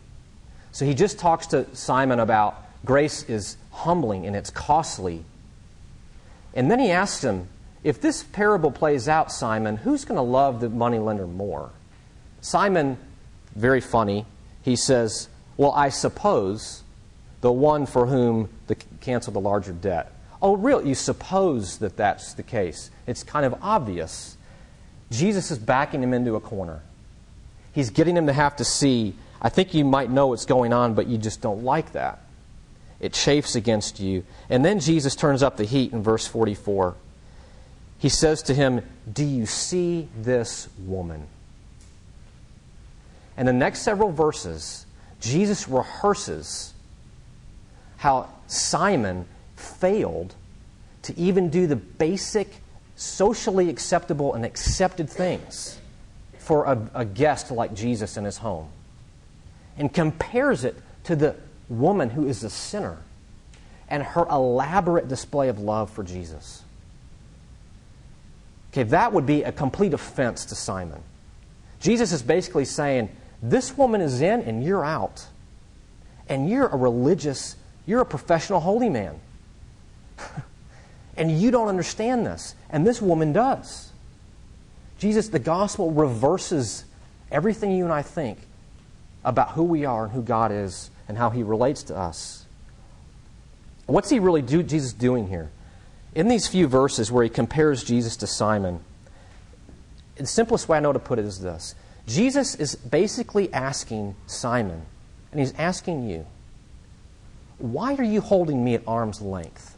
So 0.72 0.84
he 0.84 0.94
just 0.94 1.18
talks 1.18 1.48
to 1.48 1.66
Simon 1.74 2.20
about 2.20 2.64
grace 2.84 3.22
is 3.24 3.56
humbling 3.72 4.26
and 4.26 4.36
it's 4.36 4.50
costly. 4.50 5.24
And 6.54 6.70
then 6.70 6.78
he 6.78 6.90
asks 6.90 7.22
him, 7.24 7.48
if 7.82 8.00
this 8.00 8.22
parable 8.22 8.70
plays 8.70 9.08
out, 9.08 9.32
Simon, 9.32 9.76
who's 9.76 10.04
going 10.04 10.16
to 10.16 10.22
love 10.22 10.60
the 10.60 10.68
moneylender 10.68 11.26
more? 11.26 11.70
Simon, 12.40 12.98
very 13.54 13.80
funny, 13.80 14.26
he 14.62 14.76
says, 14.76 15.28
Well, 15.56 15.72
I 15.72 15.88
suppose 15.88 16.82
the 17.40 17.52
one 17.52 17.86
for 17.86 18.06
whom 18.06 18.50
the 18.66 18.74
canceled 19.00 19.34
the 19.34 19.40
larger 19.40 19.72
debt. 19.72 20.12
Oh, 20.42 20.56
really? 20.56 20.88
You 20.88 20.94
suppose 20.94 21.78
that 21.78 21.96
that's 21.96 22.34
the 22.34 22.42
case? 22.42 22.90
It's 23.06 23.22
kind 23.22 23.46
of 23.46 23.54
obvious. 23.62 24.36
Jesus 25.10 25.50
is 25.50 25.58
backing 25.58 26.02
him 26.02 26.14
into 26.14 26.34
a 26.34 26.40
corner. 26.40 26.80
He's 27.72 27.90
getting 27.90 28.16
him 28.16 28.26
to 28.26 28.32
have 28.32 28.56
to 28.56 28.64
see 28.64 29.14
I 29.42 29.48
think 29.48 29.72
you 29.74 29.84
might 29.84 30.10
know 30.10 30.28
what's 30.28 30.44
going 30.44 30.72
on, 30.72 30.94
but 30.94 31.06
you 31.06 31.16
just 31.16 31.40
don't 31.40 31.64
like 31.64 31.92
that. 31.92 32.20
It 33.00 33.14
chafes 33.14 33.56
against 33.56 33.98
you. 33.98 34.24
And 34.50 34.64
then 34.64 34.80
Jesus 34.80 35.16
turns 35.16 35.42
up 35.42 35.56
the 35.56 35.64
heat 35.64 35.92
in 35.92 36.02
verse 36.02 36.26
44. 36.26 36.94
He 37.98 38.10
says 38.10 38.42
to 38.42 38.54
him, 38.54 38.82
Do 39.10 39.24
you 39.24 39.46
see 39.46 40.08
this 40.16 40.68
woman? 40.78 41.26
And 43.36 43.48
the 43.48 43.54
next 43.54 43.80
several 43.80 44.12
verses, 44.12 44.84
Jesus 45.20 45.66
rehearses 45.68 46.74
how 47.96 48.28
Simon 48.46 49.26
failed 49.56 50.34
to 51.02 51.18
even 51.18 51.48
do 51.48 51.66
the 51.66 51.76
basic, 51.76 52.48
socially 52.96 53.70
acceptable 53.70 54.34
and 54.34 54.44
accepted 54.44 55.08
things 55.08 55.78
for 56.38 56.64
a, 56.64 56.90
a 56.94 57.04
guest 57.06 57.50
like 57.50 57.72
Jesus 57.72 58.18
in 58.18 58.24
his 58.24 58.38
home 58.38 58.68
and 59.76 59.92
compares 59.92 60.64
it 60.64 60.76
to 61.04 61.16
the 61.16 61.36
woman 61.68 62.10
who 62.10 62.26
is 62.26 62.42
a 62.44 62.50
sinner 62.50 62.98
and 63.88 64.02
her 64.02 64.26
elaborate 64.30 65.08
display 65.08 65.48
of 65.48 65.58
love 65.58 65.90
for 65.90 66.02
Jesus. 66.02 66.62
Okay, 68.72 68.84
that 68.84 69.12
would 69.12 69.26
be 69.26 69.42
a 69.42 69.50
complete 69.50 69.94
offense 69.94 70.44
to 70.46 70.54
Simon. 70.54 71.02
Jesus 71.80 72.12
is 72.12 72.22
basically 72.22 72.64
saying, 72.64 73.08
This 73.42 73.76
woman 73.76 74.00
is 74.00 74.20
in 74.20 74.42
and 74.42 74.62
you're 74.62 74.84
out. 74.84 75.26
And 76.28 76.48
you're 76.48 76.68
a 76.68 76.76
religious, 76.76 77.56
you're 77.86 78.02
a 78.02 78.06
professional 78.06 78.60
holy 78.60 78.88
man. 78.88 79.18
And 81.16 81.30
you 81.38 81.50
don't 81.50 81.68
understand 81.68 82.24
this. 82.24 82.54
And 82.70 82.86
this 82.86 83.02
woman 83.02 83.34
does. 83.34 83.92
Jesus, 84.98 85.28
the 85.28 85.38
gospel 85.38 85.90
reverses 85.90 86.84
everything 87.30 87.72
you 87.72 87.84
and 87.84 87.92
I 87.92 88.00
think 88.00 88.38
about 89.24 89.52
who 89.52 89.62
we 89.62 89.84
are 89.84 90.04
and 90.04 90.12
who 90.12 90.22
God 90.22 90.52
is 90.52 90.90
and 91.08 91.18
how 91.18 91.30
he 91.30 91.42
relates 91.42 91.82
to 91.84 91.96
us. 91.96 92.46
What's 93.86 94.10
he 94.10 94.18
really 94.18 94.42
do, 94.42 94.62
Jesus 94.62 94.92
doing 94.92 95.28
here? 95.28 95.50
In 96.14 96.28
these 96.28 96.46
few 96.46 96.66
verses 96.66 97.10
where 97.10 97.24
he 97.24 97.30
compares 97.30 97.82
Jesus 97.84 98.16
to 98.18 98.26
Simon, 98.26 98.80
the 100.16 100.26
simplest 100.26 100.68
way 100.68 100.76
I 100.76 100.80
know 100.80 100.92
to 100.92 100.98
put 100.98 101.18
it 101.18 101.24
is 101.24 101.40
this 101.40 101.74
Jesus 102.06 102.54
is 102.54 102.74
basically 102.76 103.52
asking 103.52 104.14
Simon, 104.26 104.82
and 105.30 105.40
he's 105.40 105.54
asking 105.54 106.08
you, 106.08 106.26
why 107.58 107.94
are 107.94 108.04
you 108.04 108.20
holding 108.20 108.64
me 108.64 108.74
at 108.74 108.82
arm's 108.86 109.20
length? 109.20 109.76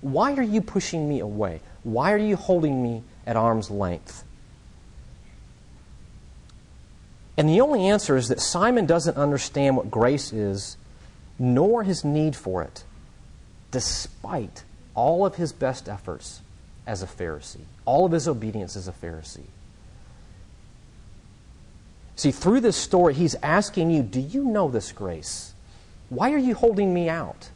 Why 0.00 0.34
are 0.34 0.42
you 0.42 0.60
pushing 0.60 1.08
me 1.08 1.20
away? 1.20 1.60
Why 1.82 2.12
are 2.12 2.18
you 2.18 2.36
holding 2.36 2.82
me 2.82 3.02
at 3.26 3.36
arm's 3.36 3.70
length? 3.70 4.24
And 7.36 7.48
the 7.48 7.60
only 7.60 7.88
answer 7.88 8.16
is 8.16 8.28
that 8.28 8.40
Simon 8.40 8.86
doesn't 8.86 9.16
understand 9.16 9.76
what 9.76 9.90
grace 9.90 10.32
is, 10.32 10.76
nor 11.38 11.82
his 11.82 12.04
need 12.04 12.36
for 12.36 12.62
it, 12.62 12.84
despite 13.70 14.64
all 14.94 15.24
of 15.24 15.36
his 15.36 15.52
best 15.52 15.88
efforts 15.88 16.42
as 16.86 17.02
a 17.02 17.06
Pharisee, 17.06 17.64
all 17.84 18.04
of 18.04 18.12
his 18.12 18.28
obedience 18.28 18.76
as 18.76 18.86
a 18.86 18.92
Pharisee. 18.92 19.46
See, 22.16 22.30
through 22.30 22.60
this 22.60 22.76
story, 22.76 23.14
he's 23.14 23.34
asking 23.36 23.90
you, 23.90 24.02
Do 24.02 24.20
you 24.20 24.44
know 24.44 24.68
this 24.68 24.92
grace? 24.92 25.54
Why 26.10 26.32
are 26.32 26.38
you 26.38 26.54
holding 26.54 26.92
me 26.92 27.08
out? 27.08 27.48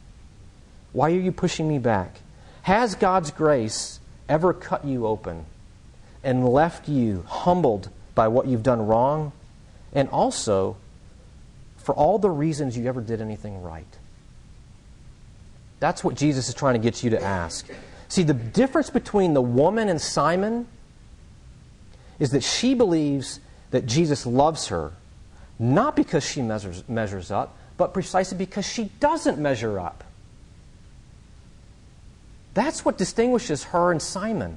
Why 0.92 1.10
are 1.10 1.20
you 1.20 1.32
pushing 1.32 1.68
me 1.68 1.78
back? 1.78 2.20
Has 2.62 2.94
God's 2.94 3.30
grace 3.30 4.00
ever 4.28 4.54
cut 4.54 4.84
you 4.86 5.06
open 5.06 5.44
and 6.24 6.48
left 6.48 6.88
you 6.88 7.22
humbled 7.28 7.90
by 8.14 8.28
what 8.28 8.46
you've 8.46 8.62
done 8.62 8.86
wrong? 8.86 9.32
And 9.92 10.08
also, 10.10 10.76
for 11.78 11.94
all 11.94 12.18
the 12.18 12.30
reasons 12.30 12.76
you 12.76 12.86
ever 12.86 13.00
did 13.00 13.20
anything 13.20 13.62
right? 13.62 13.86
That's 15.78 16.02
what 16.02 16.14
Jesus 16.14 16.48
is 16.48 16.54
trying 16.54 16.74
to 16.74 16.80
get 16.80 17.04
you 17.04 17.10
to 17.10 17.22
ask. 17.22 17.68
See, 18.08 18.22
the 18.22 18.34
difference 18.34 18.90
between 18.90 19.34
the 19.34 19.42
woman 19.42 19.88
and 19.88 20.00
Simon 20.00 20.66
is 22.18 22.30
that 22.30 22.42
she 22.42 22.74
believes 22.74 23.40
that 23.70 23.86
Jesus 23.86 24.26
loves 24.26 24.68
her, 24.68 24.92
not 25.58 25.96
because 25.96 26.24
she 26.24 26.40
measures, 26.42 26.82
measures 26.88 27.30
up, 27.30 27.56
but 27.76 27.92
precisely 27.92 28.38
because 28.38 28.66
she 28.66 28.90
doesn't 29.00 29.38
measure 29.38 29.78
up. 29.78 30.02
That's 32.54 32.84
what 32.84 32.96
distinguishes 32.96 33.64
her 33.64 33.92
and 33.92 34.00
Simon. 34.00 34.56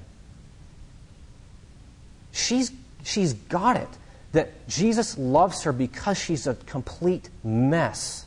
She's, 2.31 2.71
she's 3.03 3.33
got 3.33 3.75
it 3.75 3.89
that 4.31 4.67
Jesus 4.67 5.17
loves 5.17 5.63
her 5.63 5.71
because 5.71 6.17
she's 6.17 6.45
a 6.45 6.55
complete 6.55 7.29
mess, 7.43 8.25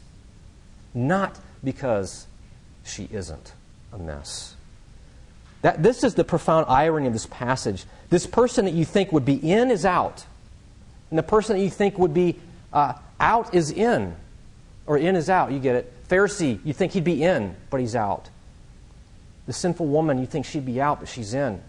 not 0.94 1.38
because 1.62 2.26
she 2.84 3.08
isn't 3.12 3.52
a 3.92 3.98
mess. 3.98 4.56
That, 5.62 5.82
this 5.82 6.02
is 6.02 6.14
the 6.14 6.24
profound 6.24 6.66
irony 6.68 7.06
of 7.06 7.12
this 7.12 7.26
passage. 7.26 7.84
This 8.10 8.26
person 8.26 8.64
that 8.64 8.74
you 8.74 8.84
think 8.84 9.12
would 9.12 9.24
be 9.24 9.36
in 9.36 9.70
is 9.70 9.86
out, 9.86 10.26
and 11.10 11.18
the 11.18 11.22
person 11.22 11.56
that 11.56 11.62
you 11.62 11.70
think 11.70 11.98
would 11.98 12.12
be 12.12 12.38
uh, 12.72 12.94
out 13.20 13.54
is 13.54 13.70
in, 13.70 14.16
or 14.86 14.98
in 14.98 15.14
is 15.14 15.30
out. 15.30 15.52
You 15.52 15.60
get 15.60 15.76
it? 15.76 16.08
Pharisee, 16.08 16.58
you 16.64 16.72
think 16.72 16.92
he'd 16.92 17.04
be 17.04 17.22
in, 17.22 17.54
but 17.70 17.80
he's 17.80 17.94
out. 17.94 18.28
The 19.46 19.52
sinful 19.52 19.86
woman, 19.86 20.18
you 20.18 20.26
think 20.26 20.46
she'd 20.46 20.66
be 20.66 20.80
out, 20.80 21.00
but 21.00 21.08
she's 21.08 21.32
in. 21.32 21.60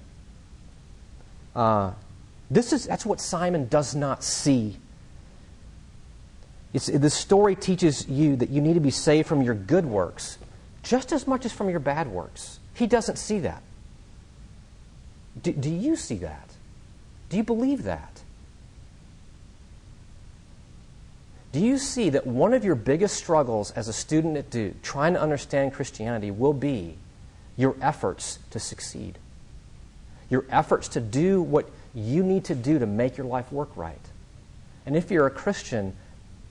Uh, 1.55 1.91
this 2.53 2.73
is, 2.73 2.85
that's 2.85 3.05
what 3.05 3.19
Simon 3.19 3.67
does 3.67 3.95
not 3.95 4.23
see. 4.23 4.77
It's, 6.73 6.87
the 6.87 7.09
story 7.09 7.55
teaches 7.55 8.07
you 8.07 8.35
that 8.37 8.49
you 8.49 8.61
need 8.61 8.73
to 8.73 8.79
be 8.79 8.91
saved 8.91 9.27
from 9.27 9.41
your 9.41 9.53
good 9.53 9.85
works 9.85 10.37
just 10.81 11.11
as 11.11 11.27
much 11.27 11.45
as 11.45 11.53
from 11.53 11.69
your 11.69 11.79
bad 11.79 12.07
works. 12.07 12.59
He 12.73 12.87
doesn't 12.87 13.17
see 13.17 13.39
that. 13.39 13.63
Do, 15.41 15.51
do 15.53 15.69
you 15.69 15.95
see 15.95 16.17
that? 16.17 16.49
Do 17.29 17.37
you 17.37 17.43
believe 17.43 17.83
that? 17.83 18.21
Do 21.51 21.59
you 21.59 21.77
see 21.77 22.09
that 22.09 22.25
one 22.25 22.53
of 22.53 22.65
your 22.65 22.75
biggest 22.75 23.15
struggles 23.15 23.71
as 23.71 23.87
a 23.87 23.93
student 23.93 24.37
at 24.37 24.49
Duke, 24.49 24.81
trying 24.81 25.13
to 25.13 25.21
understand 25.21 25.73
Christianity, 25.73 26.31
will 26.31 26.53
be 26.53 26.97
your 27.55 27.75
efforts 27.79 28.39
to 28.49 28.59
succeed? 28.59 29.19
Your 30.29 30.45
efforts 30.49 30.87
to 30.89 30.99
do 30.99 31.41
what 31.41 31.69
you 31.95 32.23
need 32.23 32.45
to 32.45 32.55
do 32.55 32.79
to 32.79 32.85
make 32.85 33.17
your 33.17 33.27
life 33.27 33.51
work 33.51 33.69
right. 33.75 33.99
And 34.85 34.95
if 34.95 35.11
you're 35.11 35.27
a 35.27 35.31
Christian, 35.31 35.95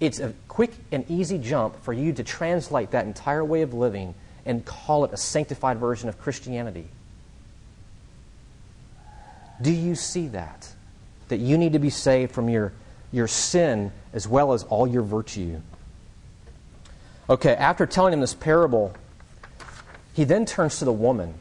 it's 0.00 0.18
a 0.18 0.35
quick 0.48 0.72
and 0.90 1.05
easy 1.11 1.38
jump 1.38 1.83
for 1.83 1.92
you 1.92 2.12
to 2.12 2.24
translate 2.24 2.90
that 2.92 3.07
entire 3.07 3.44
way 3.44 3.62
of 3.62 3.74
living 3.74 4.14
and 4.44 4.64
call 4.64 5.05
it 5.05 5.12
a 5.12 5.16
sanctified 5.16 5.78
version 5.78 6.09
of 6.09 6.18
Christianity. 6.20 6.87
Do 9.61 9.70
you 9.70 9.94
see 9.94 10.28
that? 10.28 10.68
That 11.28 11.38
you 11.38 11.57
need 11.57 11.72
to 11.74 11.78
be 11.78 11.90
saved 11.90 12.33
from 12.33 12.48
your, 12.48 12.72
your 13.12 13.28
sin 13.28 13.92
as 14.12 14.26
well 14.26 14.52
as 14.52 14.64
all 14.64 14.87
your 14.87 15.02
virtue. 15.02 15.61
Okay, 17.31 17.55
after 17.55 17.87
telling 17.87 18.12
him 18.12 18.20
this 18.20 18.35
parable, 18.35 18.92
he 20.14 20.24
then 20.24 20.44
turns 20.44 20.78
to 20.81 20.85
the 20.85 20.92
woman. 20.92 21.35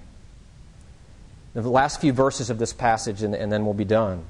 The 1.53 1.69
last 1.69 1.99
few 1.99 2.13
verses 2.13 2.49
of 2.49 2.57
this 2.59 2.71
passage, 2.71 3.23
and, 3.23 3.35
and 3.35 3.51
then 3.51 3.65
we'll 3.65 3.73
be 3.73 3.85
done. 3.85 4.25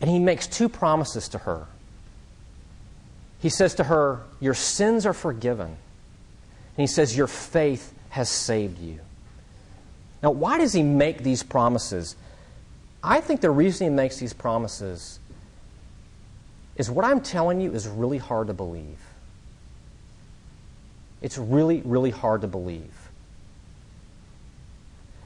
And 0.00 0.10
he 0.10 0.18
makes 0.18 0.46
two 0.46 0.68
promises 0.68 1.28
to 1.28 1.38
her. 1.38 1.66
He 3.40 3.48
says 3.48 3.74
to 3.76 3.84
her, 3.84 4.20
Your 4.40 4.54
sins 4.54 5.06
are 5.06 5.14
forgiven. 5.14 5.66
And 5.66 5.76
he 6.76 6.86
says, 6.86 7.16
Your 7.16 7.26
faith 7.26 7.92
has 8.10 8.28
saved 8.28 8.78
you. 8.78 9.00
Now, 10.22 10.30
why 10.30 10.58
does 10.58 10.72
he 10.72 10.82
make 10.82 11.22
these 11.22 11.42
promises? 11.42 12.16
I 13.02 13.20
think 13.20 13.40
the 13.40 13.50
reason 13.50 13.86
he 13.86 13.94
makes 13.94 14.18
these 14.18 14.32
promises 14.32 15.18
is 16.76 16.90
what 16.90 17.04
I'm 17.04 17.20
telling 17.20 17.60
you 17.60 17.72
is 17.72 17.86
really 17.86 18.18
hard 18.18 18.48
to 18.48 18.54
believe. 18.54 18.98
It's 21.20 21.38
really, 21.38 21.82
really 21.84 22.10
hard 22.10 22.40
to 22.42 22.48
believe. 22.48 23.03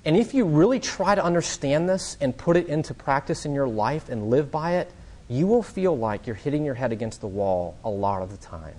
And 0.09 0.17
if 0.17 0.33
you 0.33 0.47
really 0.47 0.81
try 0.81 1.15
to 1.15 1.23
understand 1.23 1.87
this 1.87 2.17
and 2.19 2.35
put 2.35 2.57
it 2.57 2.69
into 2.69 2.95
practice 2.95 3.45
in 3.45 3.53
your 3.55 3.69
life 3.69 4.09
and 4.09 4.31
live 4.31 4.51
by 4.51 4.77
it, 4.77 4.91
you 5.29 5.47
will 5.47 5.63
feel 5.63 5.95
like 5.99 6.27
you're 6.27 6.35
hitting 6.35 6.65
your 6.65 6.77
head 6.77 6.93
against 6.93 7.21
the 7.21 7.27
wall 7.27 7.77
a 7.85 7.91
lot 7.91 8.23
of 8.23 8.31
the 8.31 8.39
time. 8.39 8.77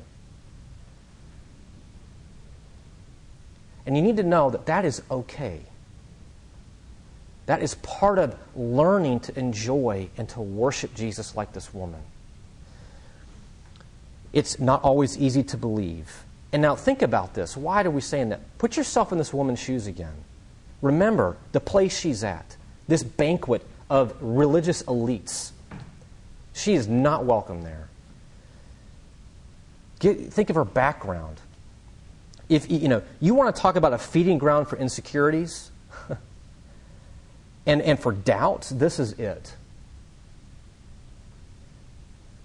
And 3.85 3.95
you 3.95 4.01
need 4.01 4.17
to 4.17 4.23
know 4.23 4.49
that 4.49 4.65
that 4.65 4.85
is 4.85 5.03
okay. 5.11 5.61
That 7.45 7.61
is 7.61 7.75
part 7.75 8.17
of 8.17 8.35
learning 8.55 9.19
to 9.19 9.37
enjoy 9.37 10.09
and 10.17 10.27
to 10.29 10.41
worship 10.41 10.95
Jesus 10.95 11.35
like 11.35 11.53
this 11.53 11.71
woman. 11.71 12.01
It's 14.33 14.59
not 14.59 14.81
always 14.81 15.15
easy 15.15 15.43
to 15.43 15.57
believe. 15.57 16.23
And 16.51 16.63
now 16.63 16.75
think 16.75 17.03
about 17.03 17.35
this. 17.35 17.55
Why 17.55 17.83
are 17.83 17.91
we 17.91 18.01
saying 18.01 18.29
that? 18.29 18.41
Put 18.57 18.75
yourself 18.75 19.11
in 19.11 19.19
this 19.19 19.31
woman's 19.31 19.59
shoes 19.59 19.85
again. 19.85 20.23
Remember 20.81 21.37
the 21.51 21.59
place 21.59 21.97
she's 21.97 22.23
at, 22.23 22.55
this 22.87 23.03
banquet 23.03 23.65
of 23.89 24.15
religious 24.21 24.83
elites. 24.83 25.51
She 26.53 26.73
is 26.73 26.87
not 26.87 27.25
welcome 27.25 27.63
there. 27.63 27.89
Get, 29.99 30.31
think 30.31 30.49
of 30.49 30.55
her 30.55 30.65
background. 30.65 31.41
If 32.47 32.69
you 32.71 32.87
know, 32.87 33.03
you 33.19 33.35
want 33.35 33.55
to 33.55 33.61
talk 33.61 33.75
about 33.75 33.93
a 33.93 33.97
feeding 33.97 34.37
ground 34.37 34.67
for 34.67 34.77
insecurities, 34.77 35.71
and, 37.65 37.81
and 37.81 37.99
for 37.99 38.11
doubts, 38.11 38.69
this 38.69 38.99
is 38.99 39.13
it. 39.13 39.53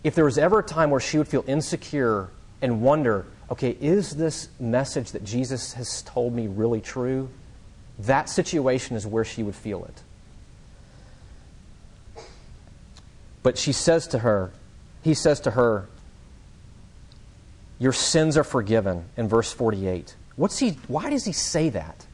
If 0.03 0.15
there 0.15 0.25
was 0.25 0.37
ever 0.37 0.59
a 0.59 0.63
time 0.63 0.91
where 0.91 1.01
she 1.01 1.17
would 1.17 1.29
feel 1.29 1.45
insecure 1.47 2.29
and 2.61 2.83
wonder, 2.83 3.25
okay, 3.51 3.77
is 3.81 4.17
this 4.17 4.49
message 4.61 5.13
that 5.13 5.25
Jesus 5.25 5.73
has 5.75 6.03
told 6.03 6.35
me 6.35 6.47
really 6.47 6.81
true? 6.81 7.31
That 7.99 8.29
situation 8.29 8.97
is 8.97 9.07
where 9.07 9.25
she 9.25 9.43
would 9.43 9.55
feel 9.55 9.85
it. 9.85 10.03
But 13.43 13.59
she 13.59 13.73
says 13.73 14.07
to 14.09 14.21
her, 14.21 14.53
he 15.03 15.15
says 15.15 15.39
to 15.41 15.53
her, 15.53 15.87
Your 17.79 17.93
sins 17.93 18.37
are 18.37 18.45
forgiven 18.45 19.05
in 19.17 19.29
verse 19.29 19.53
48. 19.53 20.17
What's 20.37 20.59
he, 20.59 20.79
why 20.89 21.11
does 21.11 21.25
he 21.25 21.33
say 21.33 21.69
that? 21.69 22.07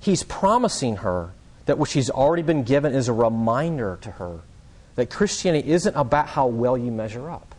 He's 0.00 0.22
promising 0.22 0.96
her 0.96 1.32
that 1.66 1.78
what 1.78 1.88
she's 1.88 2.10
already 2.10 2.42
been 2.42 2.62
given 2.62 2.94
is 2.94 3.08
a 3.08 3.12
reminder 3.12 3.98
to 4.02 4.12
her 4.12 4.40
that 4.94 5.10
Christianity 5.10 5.70
isn't 5.70 5.94
about 5.94 6.28
how 6.28 6.46
well 6.46 6.78
you 6.78 6.90
measure 6.90 7.30
up. 7.30 7.54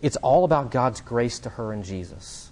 It's 0.00 0.16
all 0.16 0.44
about 0.44 0.70
God's 0.70 1.00
grace 1.00 1.38
to 1.40 1.50
her 1.50 1.72
in 1.72 1.82
Jesus. 1.82 2.51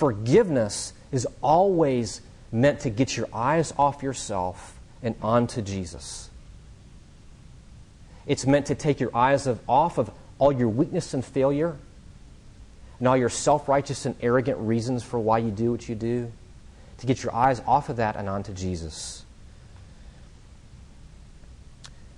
Forgiveness 0.00 0.94
is 1.12 1.28
always 1.42 2.22
meant 2.50 2.80
to 2.80 2.88
get 2.88 3.18
your 3.18 3.28
eyes 3.34 3.74
off 3.76 4.02
yourself 4.02 4.80
and 5.02 5.14
onto 5.20 5.60
Jesus. 5.60 6.30
It's 8.26 8.46
meant 8.46 8.64
to 8.66 8.74
take 8.74 8.98
your 8.98 9.14
eyes 9.14 9.46
of, 9.46 9.60
off 9.68 9.98
of 9.98 10.10
all 10.38 10.52
your 10.52 10.70
weakness 10.70 11.12
and 11.12 11.22
failure 11.22 11.76
and 12.98 13.08
all 13.08 13.16
your 13.16 13.28
self 13.28 13.68
righteous 13.68 14.06
and 14.06 14.16
arrogant 14.22 14.56
reasons 14.60 15.02
for 15.02 15.20
why 15.20 15.36
you 15.36 15.50
do 15.50 15.70
what 15.70 15.86
you 15.86 15.94
do, 15.94 16.32
to 16.96 17.06
get 17.06 17.22
your 17.22 17.34
eyes 17.34 17.60
off 17.66 17.90
of 17.90 17.96
that 17.96 18.16
and 18.16 18.26
onto 18.26 18.54
Jesus. 18.54 19.26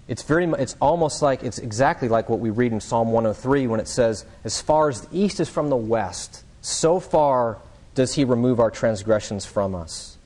It's, 0.07 0.23
very, 0.23 0.45
it's 0.45 0.77
almost 0.81 1.21
like, 1.21 1.43
it's 1.43 1.59
exactly 1.59 2.09
like 2.09 2.29
what 2.29 2.39
we 2.39 2.51
read 2.51 2.71
in 2.71 2.81
Psalm 2.81 3.11
103 3.11 3.67
when 3.67 3.81
it 3.81 3.89
says, 3.89 4.25
As 4.45 4.63
far 4.63 4.89
as 4.89 5.01
the 5.01 5.19
east 5.19 5.41
is 5.41 5.49
from 5.49 5.69
the 5.69 5.75
west, 5.75 6.45
so 6.61 7.01
far 7.01 7.59
does 7.95 8.15
he 8.15 8.25
remove 8.25 8.61
our 8.61 8.71
transgressions 8.71 9.45
from 9.45 9.75
us. 9.75 10.17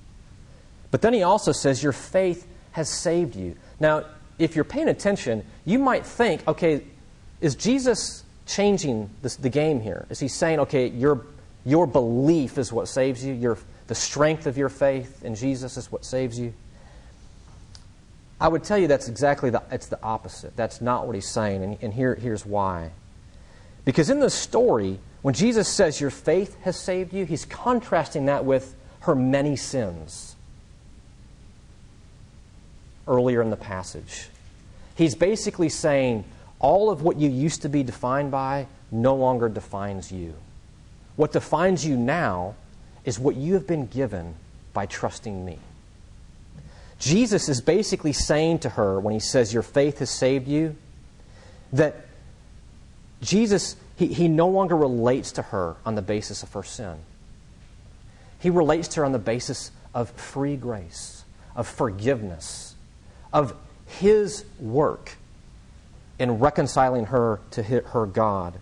But 0.91 1.03
then 1.03 1.13
he 1.13 1.23
also 1.23 1.53
says, 1.53 1.83
Your 1.83 1.93
faith 1.93 2.47
has 2.73 2.89
saved 2.89 3.35
you. 3.37 3.57
Now, 3.81 4.05
if 4.39 4.55
you're 4.55 4.65
paying 4.65 4.89
attention, 4.89 5.45
you 5.65 5.79
might 5.79 6.05
think, 6.05 6.47
okay, 6.47 6.83
is 7.41 7.55
Jesus 7.55 8.25
changing 8.47 9.11
this, 9.23 9.37
the 9.37 9.49
game 9.49 9.81
here? 9.81 10.07
Is 10.11 10.21
he 10.21 10.29
saying, 10.29 10.61
okay, 10.61 10.89
your, 10.89 11.27
your 11.65 11.87
belief 11.87 12.59
is 12.59 12.73
what 12.73 12.89
saves 12.89 13.25
you? 13.25 13.35
Your, 13.35 13.59
the 13.87 13.95
strength 13.95 14.47
of 14.47 14.59
your 14.59 14.69
faith 14.69 15.25
in 15.25 15.35
Jesus 15.35 15.77
is 15.77 15.91
what 15.91 16.05
saves 16.05 16.39
you? 16.39 16.53
I 18.39 18.49
would 18.49 18.65
tell 18.65 18.77
you 18.77 18.87
that's 18.87 19.09
exactly 19.09 19.49
the, 19.51 19.63
it's 19.71 19.87
the 19.87 20.03
opposite. 20.03 20.55
That's 20.57 20.81
not 20.81 21.07
what 21.07 21.15
he's 21.15 21.29
saying, 21.29 21.63
and, 21.63 21.79
and 21.81 21.95
here, 21.95 22.15
here's 22.15 22.45
why. 22.45 22.91
Because 23.87 24.11
in 24.11 24.21
the 24.21 24.29
story, 24.29 24.99
when 25.27 25.35
Jesus 25.35 25.67
says 25.67 26.01
your 26.01 26.11
faith 26.11 26.57
has 26.61 26.77
saved 26.77 27.13
you, 27.13 27.25
he's 27.27 27.45
contrasting 27.45 28.27
that 28.27 28.45
with 28.45 28.77
her 29.01 29.17
many 29.17 29.57
sins 29.57 30.37
earlier 33.09 33.43
in 33.43 33.51
the 33.51 33.57
passage. 33.57 34.29
He's 34.95 35.17
basically 35.17 35.69
saying 35.69 36.23
all 36.61 36.91
of 36.91 37.03
what 37.03 37.17
you 37.17 37.29
used 37.29 37.63
to 37.63 37.69
be 37.69 37.83
defined 37.83 38.31
by 38.31 38.69
no 38.93 39.17
longer 39.17 39.49
defines 39.49 40.13
you. 40.13 40.35
What 41.17 41.33
defines 41.33 41.85
you 41.85 41.97
now 41.97 42.55
is 43.05 43.19
what 43.19 43.35
you 43.35 43.55
have 43.55 43.67
been 43.67 43.89
given 43.89 44.37
by 44.73 44.87
trusting 44.87 45.45
me. 45.45 45.59
Jesus 47.01 47.49
is 47.49 47.61
basically 47.61 48.13
saying 48.13 48.61
to 48.61 48.69
her 48.69 49.01
when 49.01 49.13
he 49.13 49.19
says, 49.19 49.53
Your 49.53 49.65
faith 49.65 49.99
has 49.99 50.09
saved 50.11 50.47
you, 50.47 50.77
that 51.73 52.07
Jesus, 53.21 53.75
he, 53.97 54.07
he 54.07 54.29
no 54.29 54.49
longer 54.49 54.77
relates 54.77 55.33
to 55.33 55.43
her 55.43 55.77
on 55.85 55.95
the 55.95 56.03
basis 56.03 56.43
of 56.43 56.53
her 56.53 56.63
sin. 56.63 56.97
He 58.39 58.51
relates 58.51 58.89
to 58.89 59.01
her 59.01 59.07
on 59.07 59.13
the 59.13 59.19
basis 59.19 59.71
of 59.95 60.11
free 60.11 60.57
grace, 60.57 61.25
of 61.55 61.67
forgiveness, 61.67 62.75
of 63.33 63.55
his 63.87 64.45
work 64.61 65.17
in 66.19 66.39
reconciling 66.39 67.07
her 67.07 67.41
to 67.53 67.63
her 67.63 68.07
God. 68.07 68.55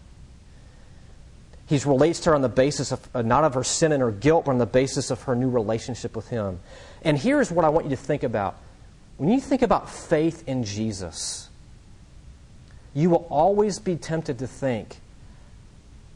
He 1.67 1.79
relates 1.79 2.21
to 2.21 2.31
her 2.31 2.37
on 2.37 2.43
the 2.43 2.49
basis 2.49 2.93
of 2.93 3.09
uh, 3.15 3.23
not 3.23 3.45
of 3.45 3.55
her 3.55 3.65
sin 3.65 3.93
and 3.93 4.03
her 4.03 4.11
guilt, 4.11 4.45
but 4.45 4.53
on 4.53 4.59
the 4.59 4.67
basis 4.67 5.11
of 5.11 5.23
her 5.23 5.35
new 5.35 5.49
relationship 5.49 6.15
with 6.15 6.29
him. 6.29 6.61
And 7.03 7.19
here's 7.19 7.51
what 7.51 7.65
I 7.65 7.71
want 7.71 7.87
you 7.87 7.91
to 7.91 8.03
think 8.03 8.23
about. 8.23 8.57
When 9.17 9.31
you 9.31 9.41
think 9.41 9.63
about 9.63 9.91
faith 9.91 10.47
in 10.47 10.65
Jesus, 10.65 11.49
you 12.93 13.11
will 13.11 13.27
always 13.31 13.79
be 13.79 13.97
tempted 13.97 14.39
to 14.41 14.47
think, 14.47 14.99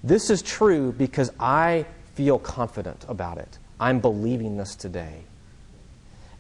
this 0.03 0.31
is 0.31 0.43
true 0.43 0.93
because 0.93 1.31
I 1.39 1.87
feel 2.15 2.39
confident 2.39 3.05
about 3.09 3.39
it. 3.39 3.59
I'm 3.81 4.01
believing 4.01 4.57
this 4.57 4.75
today. 4.75 5.23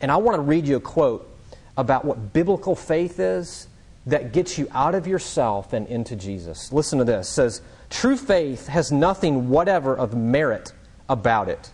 And 0.00 0.10
I 0.10 0.16
want 0.16 0.36
to 0.36 0.42
read 0.42 0.66
you 0.66 0.76
a 0.76 0.80
quote 0.80 1.28
about 1.76 2.04
what 2.04 2.32
biblical 2.32 2.74
faith 2.74 3.18
is 3.20 3.68
that 4.06 4.32
gets 4.32 4.58
you 4.58 4.68
out 4.72 4.94
of 4.94 5.06
yourself 5.06 5.72
and 5.72 5.86
into 5.86 6.16
Jesus. 6.16 6.72
Listen 6.72 6.98
to 6.98 7.04
this. 7.04 7.28
It 7.28 7.32
says, 7.32 7.62
True 7.90 8.16
faith 8.16 8.66
has 8.66 8.92
nothing 8.92 9.48
whatever 9.48 9.96
of 9.96 10.14
merit 10.14 10.72
about 11.08 11.48
it, 11.48 11.70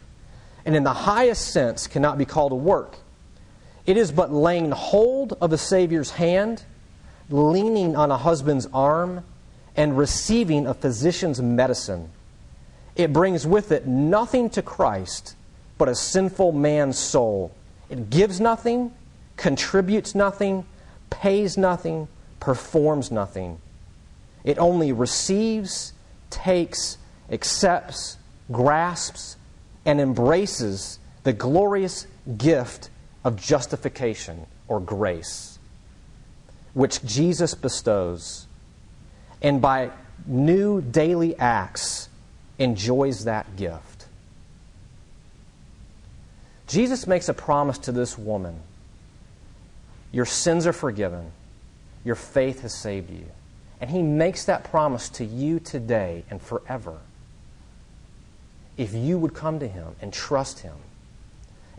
and 0.64 0.76
in 0.76 0.84
the 0.84 0.92
highest 0.92 1.52
sense 1.52 1.86
cannot 1.86 2.18
be 2.18 2.24
called 2.24 2.52
a 2.52 2.56
work. 2.56 2.98
It 3.86 3.96
is 3.96 4.12
but 4.12 4.32
laying 4.32 4.70
hold 4.70 5.36
of 5.40 5.50
the 5.50 5.58
Savior's 5.58 6.12
hand, 6.12 6.64
leaning 7.28 7.96
on 7.96 8.10
a 8.10 8.16
husband's 8.16 8.66
arm, 8.72 9.24
and 9.76 9.98
receiving 9.98 10.66
a 10.66 10.74
physician's 10.74 11.40
medicine. 11.42 12.10
It 12.96 13.12
brings 13.12 13.46
with 13.46 13.72
it 13.72 13.86
nothing 13.86 14.50
to 14.50 14.62
Christ 14.62 15.36
but 15.78 15.88
a 15.88 15.94
sinful 15.94 16.52
man's 16.52 16.98
soul. 16.98 17.52
It 17.90 18.10
gives 18.10 18.40
nothing 18.40 18.92
contributes 19.36 20.14
nothing, 20.14 20.64
pays 21.10 21.56
nothing, 21.56 22.08
performs 22.40 23.10
nothing. 23.10 23.58
It 24.44 24.58
only 24.58 24.92
receives, 24.92 25.92
takes, 26.30 26.98
accepts, 27.30 28.18
grasps, 28.52 29.36
and 29.84 30.00
embraces 30.00 30.98
the 31.24 31.32
glorious 31.32 32.06
gift 32.36 32.90
of 33.24 33.36
justification 33.36 34.46
or 34.68 34.80
grace, 34.80 35.58
which 36.74 37.02
Jesus 37.04 37.54
bestows, 37.54 38.46
and 39.42 39.60
by 39.60 39.90
new 40.26 40.80
daily 40.80 41.36
acts 41.38 42.08
enjoys 42.58 43.24
that 43.24 43.56
gift. 43.56 44.06
Jesus 46.66 47.06
makes 47.06 47.28
a 47.28 47.34
promise 47.34 47.78
to 47.78 47.92
this 47.92 48.16
woman 48.16 48.60
your 50.14 50.26
sins 50.26 50.64
are 50.64 50.72
forgiven. 50.72 51.32
Your 52.04 52.14
faith 52.14 52.60
has 52.60 52.72
saved 52.72 53.10
you. 53.10 53.26
And 53.80 53.90
He 53.90 54.00
makes 54.00 54.44
that 54.44 54.62
promise 54.62 55.08
to 55.08 55.24
you 55.24 55.58
today 55.58 56.24
and 56.30 56.40
forever. 56.40 56.98
If 58.76 58.94
you 58.94 59.18
would 59.18 59.34
come 59.34 59.58
to 59.58 59.66
Him 59.66 59.96
and 60.00 60.12
trust 60.12 60.60
Him 60.60 60.76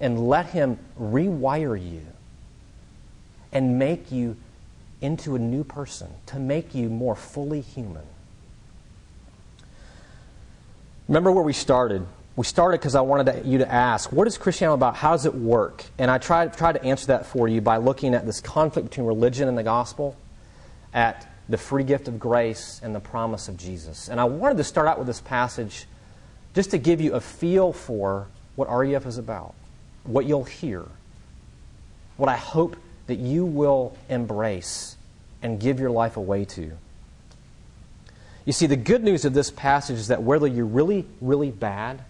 and 0.02 0.28
let 0.28 0.48
Him 0.48 0.78
rewire 1.00 1.82
you 1.82 2.06
and 3.54 3.80
make 3.80 4.12
you 4.12 4.36
into 5.02 5.36
a 5.36 5.40
new 5.40 5.64
person, 5.64 6.10
to 6.28 6.40
make 6.40 6.74
you 6.74 6.90
more 6.90 7.16
fully 7.16 7.62
human. 7.62 8.04
Remember 11.08 11.32
where 11.32 11.44
we 11.44 11.54
started? 11.54 12.06
we 12.36 12.44
started 12.44 12.80
because 12.80 12.96
I 12.96 13.02
wanted 13.02 13.32
to, 13.32 13.48
you 13.48 13.60
to 13.60 13.72
ask, 13.72 14.12
what 14.12 14.28
is 14.28 14.38
Christianity 14.38 14.76
about? 14.76 14.96
How 14.96 15.12
does 15.12 15.26
it 15.26 15.34
work? 15.34 15.86
And 15.98 16.12
I 16.12 16.18
tried, 16.18 16.56
tried 16.56 16.74
to 16.74 16.84
answer 16.84 17.08
that 17.08 17.26
for 17.26 17.48
you 17.48 17.62
by 17.62 17.78
looking 17.78 18.14
at 18.14 18.26
this 18.26 18.42
conflict 18.42 18.90
between 18.90 19.08
religion 19.08 19.48
and 19.48 19.58
the 19.58 19.64
gospel, 19.64 20.18
at 20.94 21.28
the 21.48 21.58
free 21.58 21.84
gift 21.84 22.08
of 22.08 22.20
grace 22.20 22.82
and 22.84 22.94
the 22.94 23.00
promise 23.00 23.48
of 23.48 23.56
Jesus. 23.56 24.10
And 24.10 24.20
I 24.20 24.26
wanted 24.26 24.58
to 24.58 24.64
start 24.64 24.88
out 24.88 24.98
with 24.98 25.08
this 25.08 25.22
passage 25.22 25.86
just 26.54 26.72
to 26.72 26.78
give 26.78 27.00
you 27.00 27.14
a 27.14 27.22
feel 27.22 27.72
for 27.72 28.28
what 28.56 28.70
RUF 28.70 29.06
is 29.06 29.18
about, 29.18 29.54
what 30.04 30.26
you'll 30.26 30.44
hear, 30.44 30.84
what 32.18 32.30
I 32.30 32.38
hope 32.38 32.76
that 33.08 33.16
you 33.16 33.46
will 33.46 33.96
embrace 34.10 34.98
and 35.42 35.60
give 35.60 35.80
your 35.80 35.92
life 35.92 36.18
away 36.18 36.46
to. 36.46 36.72
You 38.46 38.54
see, 38.54 38.68
the 38.68 38.76
good 38.76 39.04
news 39.04 39.26
of 39.26 39.34
this 39.34 39.50
passage 39.52 39.98
is 39.98 40.08
that 40.08 40.22
whether 40.22 40.48
you're 40.48 40.66
really, 40.66 41.06
really 41.20 41.52
bad, 41.52 42.02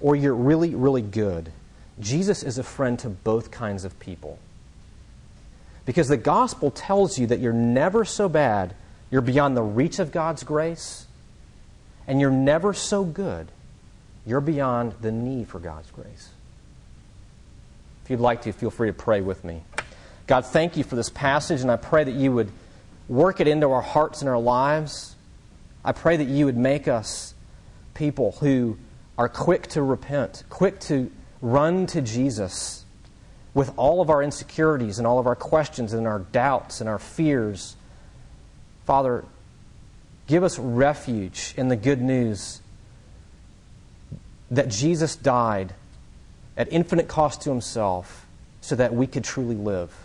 or 0.00 0.16
you're 0.16 0.34
really, 0.34 0.74
really 0.74 1.02
good, 1.02 1.52
Jesus 2.00 2.42
is 2.42 2.58
a 2.58 2.62
friend 2.62 2.98
to 3.00 3.08
both 3.08 3.50
kinds 3.50 3.84
of 3.84 3.98
people. 3.98 4.38
Because 5.84 6.08
the 6.08 6.16
gospel 6.16 6.70
tells 6.70 7.18
you 7.18 7.26
that 7.28 7.40
you're 7.40 7.52
never 7.52 8.04
so 8.04 8.28
bad, 8.28 8.74
you're 9.10 9.22
beyond 9.22 9.56
the 9.56 9.62
reach 9.62 9.98
of 9.98 10.12
God's 10.12 10.42
grace, 10.42 11.06
and 12.06 12.20
you're 12.20 12.30
never 12.30 12.72
so 12.72 13.04
good, 13.04 13.48
you're 14.26 14.40
beyond 14.40 14.94
the 15.00 15.12
need 15.12 15.48
for 15.48 15.58
God's 15.58 15.90
grace. 15.90 16.30
If 18.04 18.10
you'd 18.10 18.20
like 18.20 18.42
to, 18.42 18.52
feel 18.52 18.70
free 18.70 18.88
to 18.88 18.94
pray 18.94 19.20
with 19.20 19.44
me. 19.44 19.62
God, 20.28 20.44
thank 20.44 20.76
you 20.76 20.84
for 20.84 20.94
this 20.94 21.08
passage, 21.08 21.62
and 21.62 21.70
I 21.70 21.76
pray 21.76 22.04
that 22.04 22.14
you 22.14 22.32
would 22.32 22.52
work 23.08 23.40
it 23.40 23.48
into 23.48 23.70
our 23.70 23.80
hearts 23.80 24.20
and 24.20 24.28
our 24.28 24.38
lives. 24.38 25.16
I 25.82 25.92
pray 25.92 26.18
that 26.18 26.28
you 26.28 26.44
would 26.44 26.56
make 26.58 26.86
us 26.86 27.32
people 27.94 28.32
who 28.32 28.76
are 29.16 29.30
quick 29.30 29.68
to 29.68 29.82
repent, 29.82 30.44
quick 30.50 30.80
to 30.80 31.10
run 31.40 31.86
to 31.86 32.02
Jesus 32.02 32.84
with 33.54 33.72
all 33.78 34.02
of 34.02 34.10
our 34.10 34.22
insecurities 34.22 34.98
and 34.98 35.06
all 35.06 35.18
of 35.18 35.26
our 35.26 35.34
questions 35.34 35.94
and 35.94 36.06
our 36.06 36.18
doubts 36.18 36.82
and 36.82 36.90
our 36.90 36.98
fears. 36.98 37.74
Father, 38.84 39.24
give 40.26 40.44
us 40.44 40.58
refuge 40.58 41.54
in 41.56 41.68
the 41.68 41.76
good 41.76 42.02
news 42.02 42.60
that 44.50 44.68
Jesus 44.68 45.16
died 45.16 45.72
at 46.54 46.70
infinite 46.70 47.08
cost 47.08 47.40
to 47.42 47.48
himself 47.48 48.26
so 48.60 48.76
that 48.76 48.92
we 48.92 49.06
could 49.06 49.24
truly 49.24 49.56
live. 49.56 50.04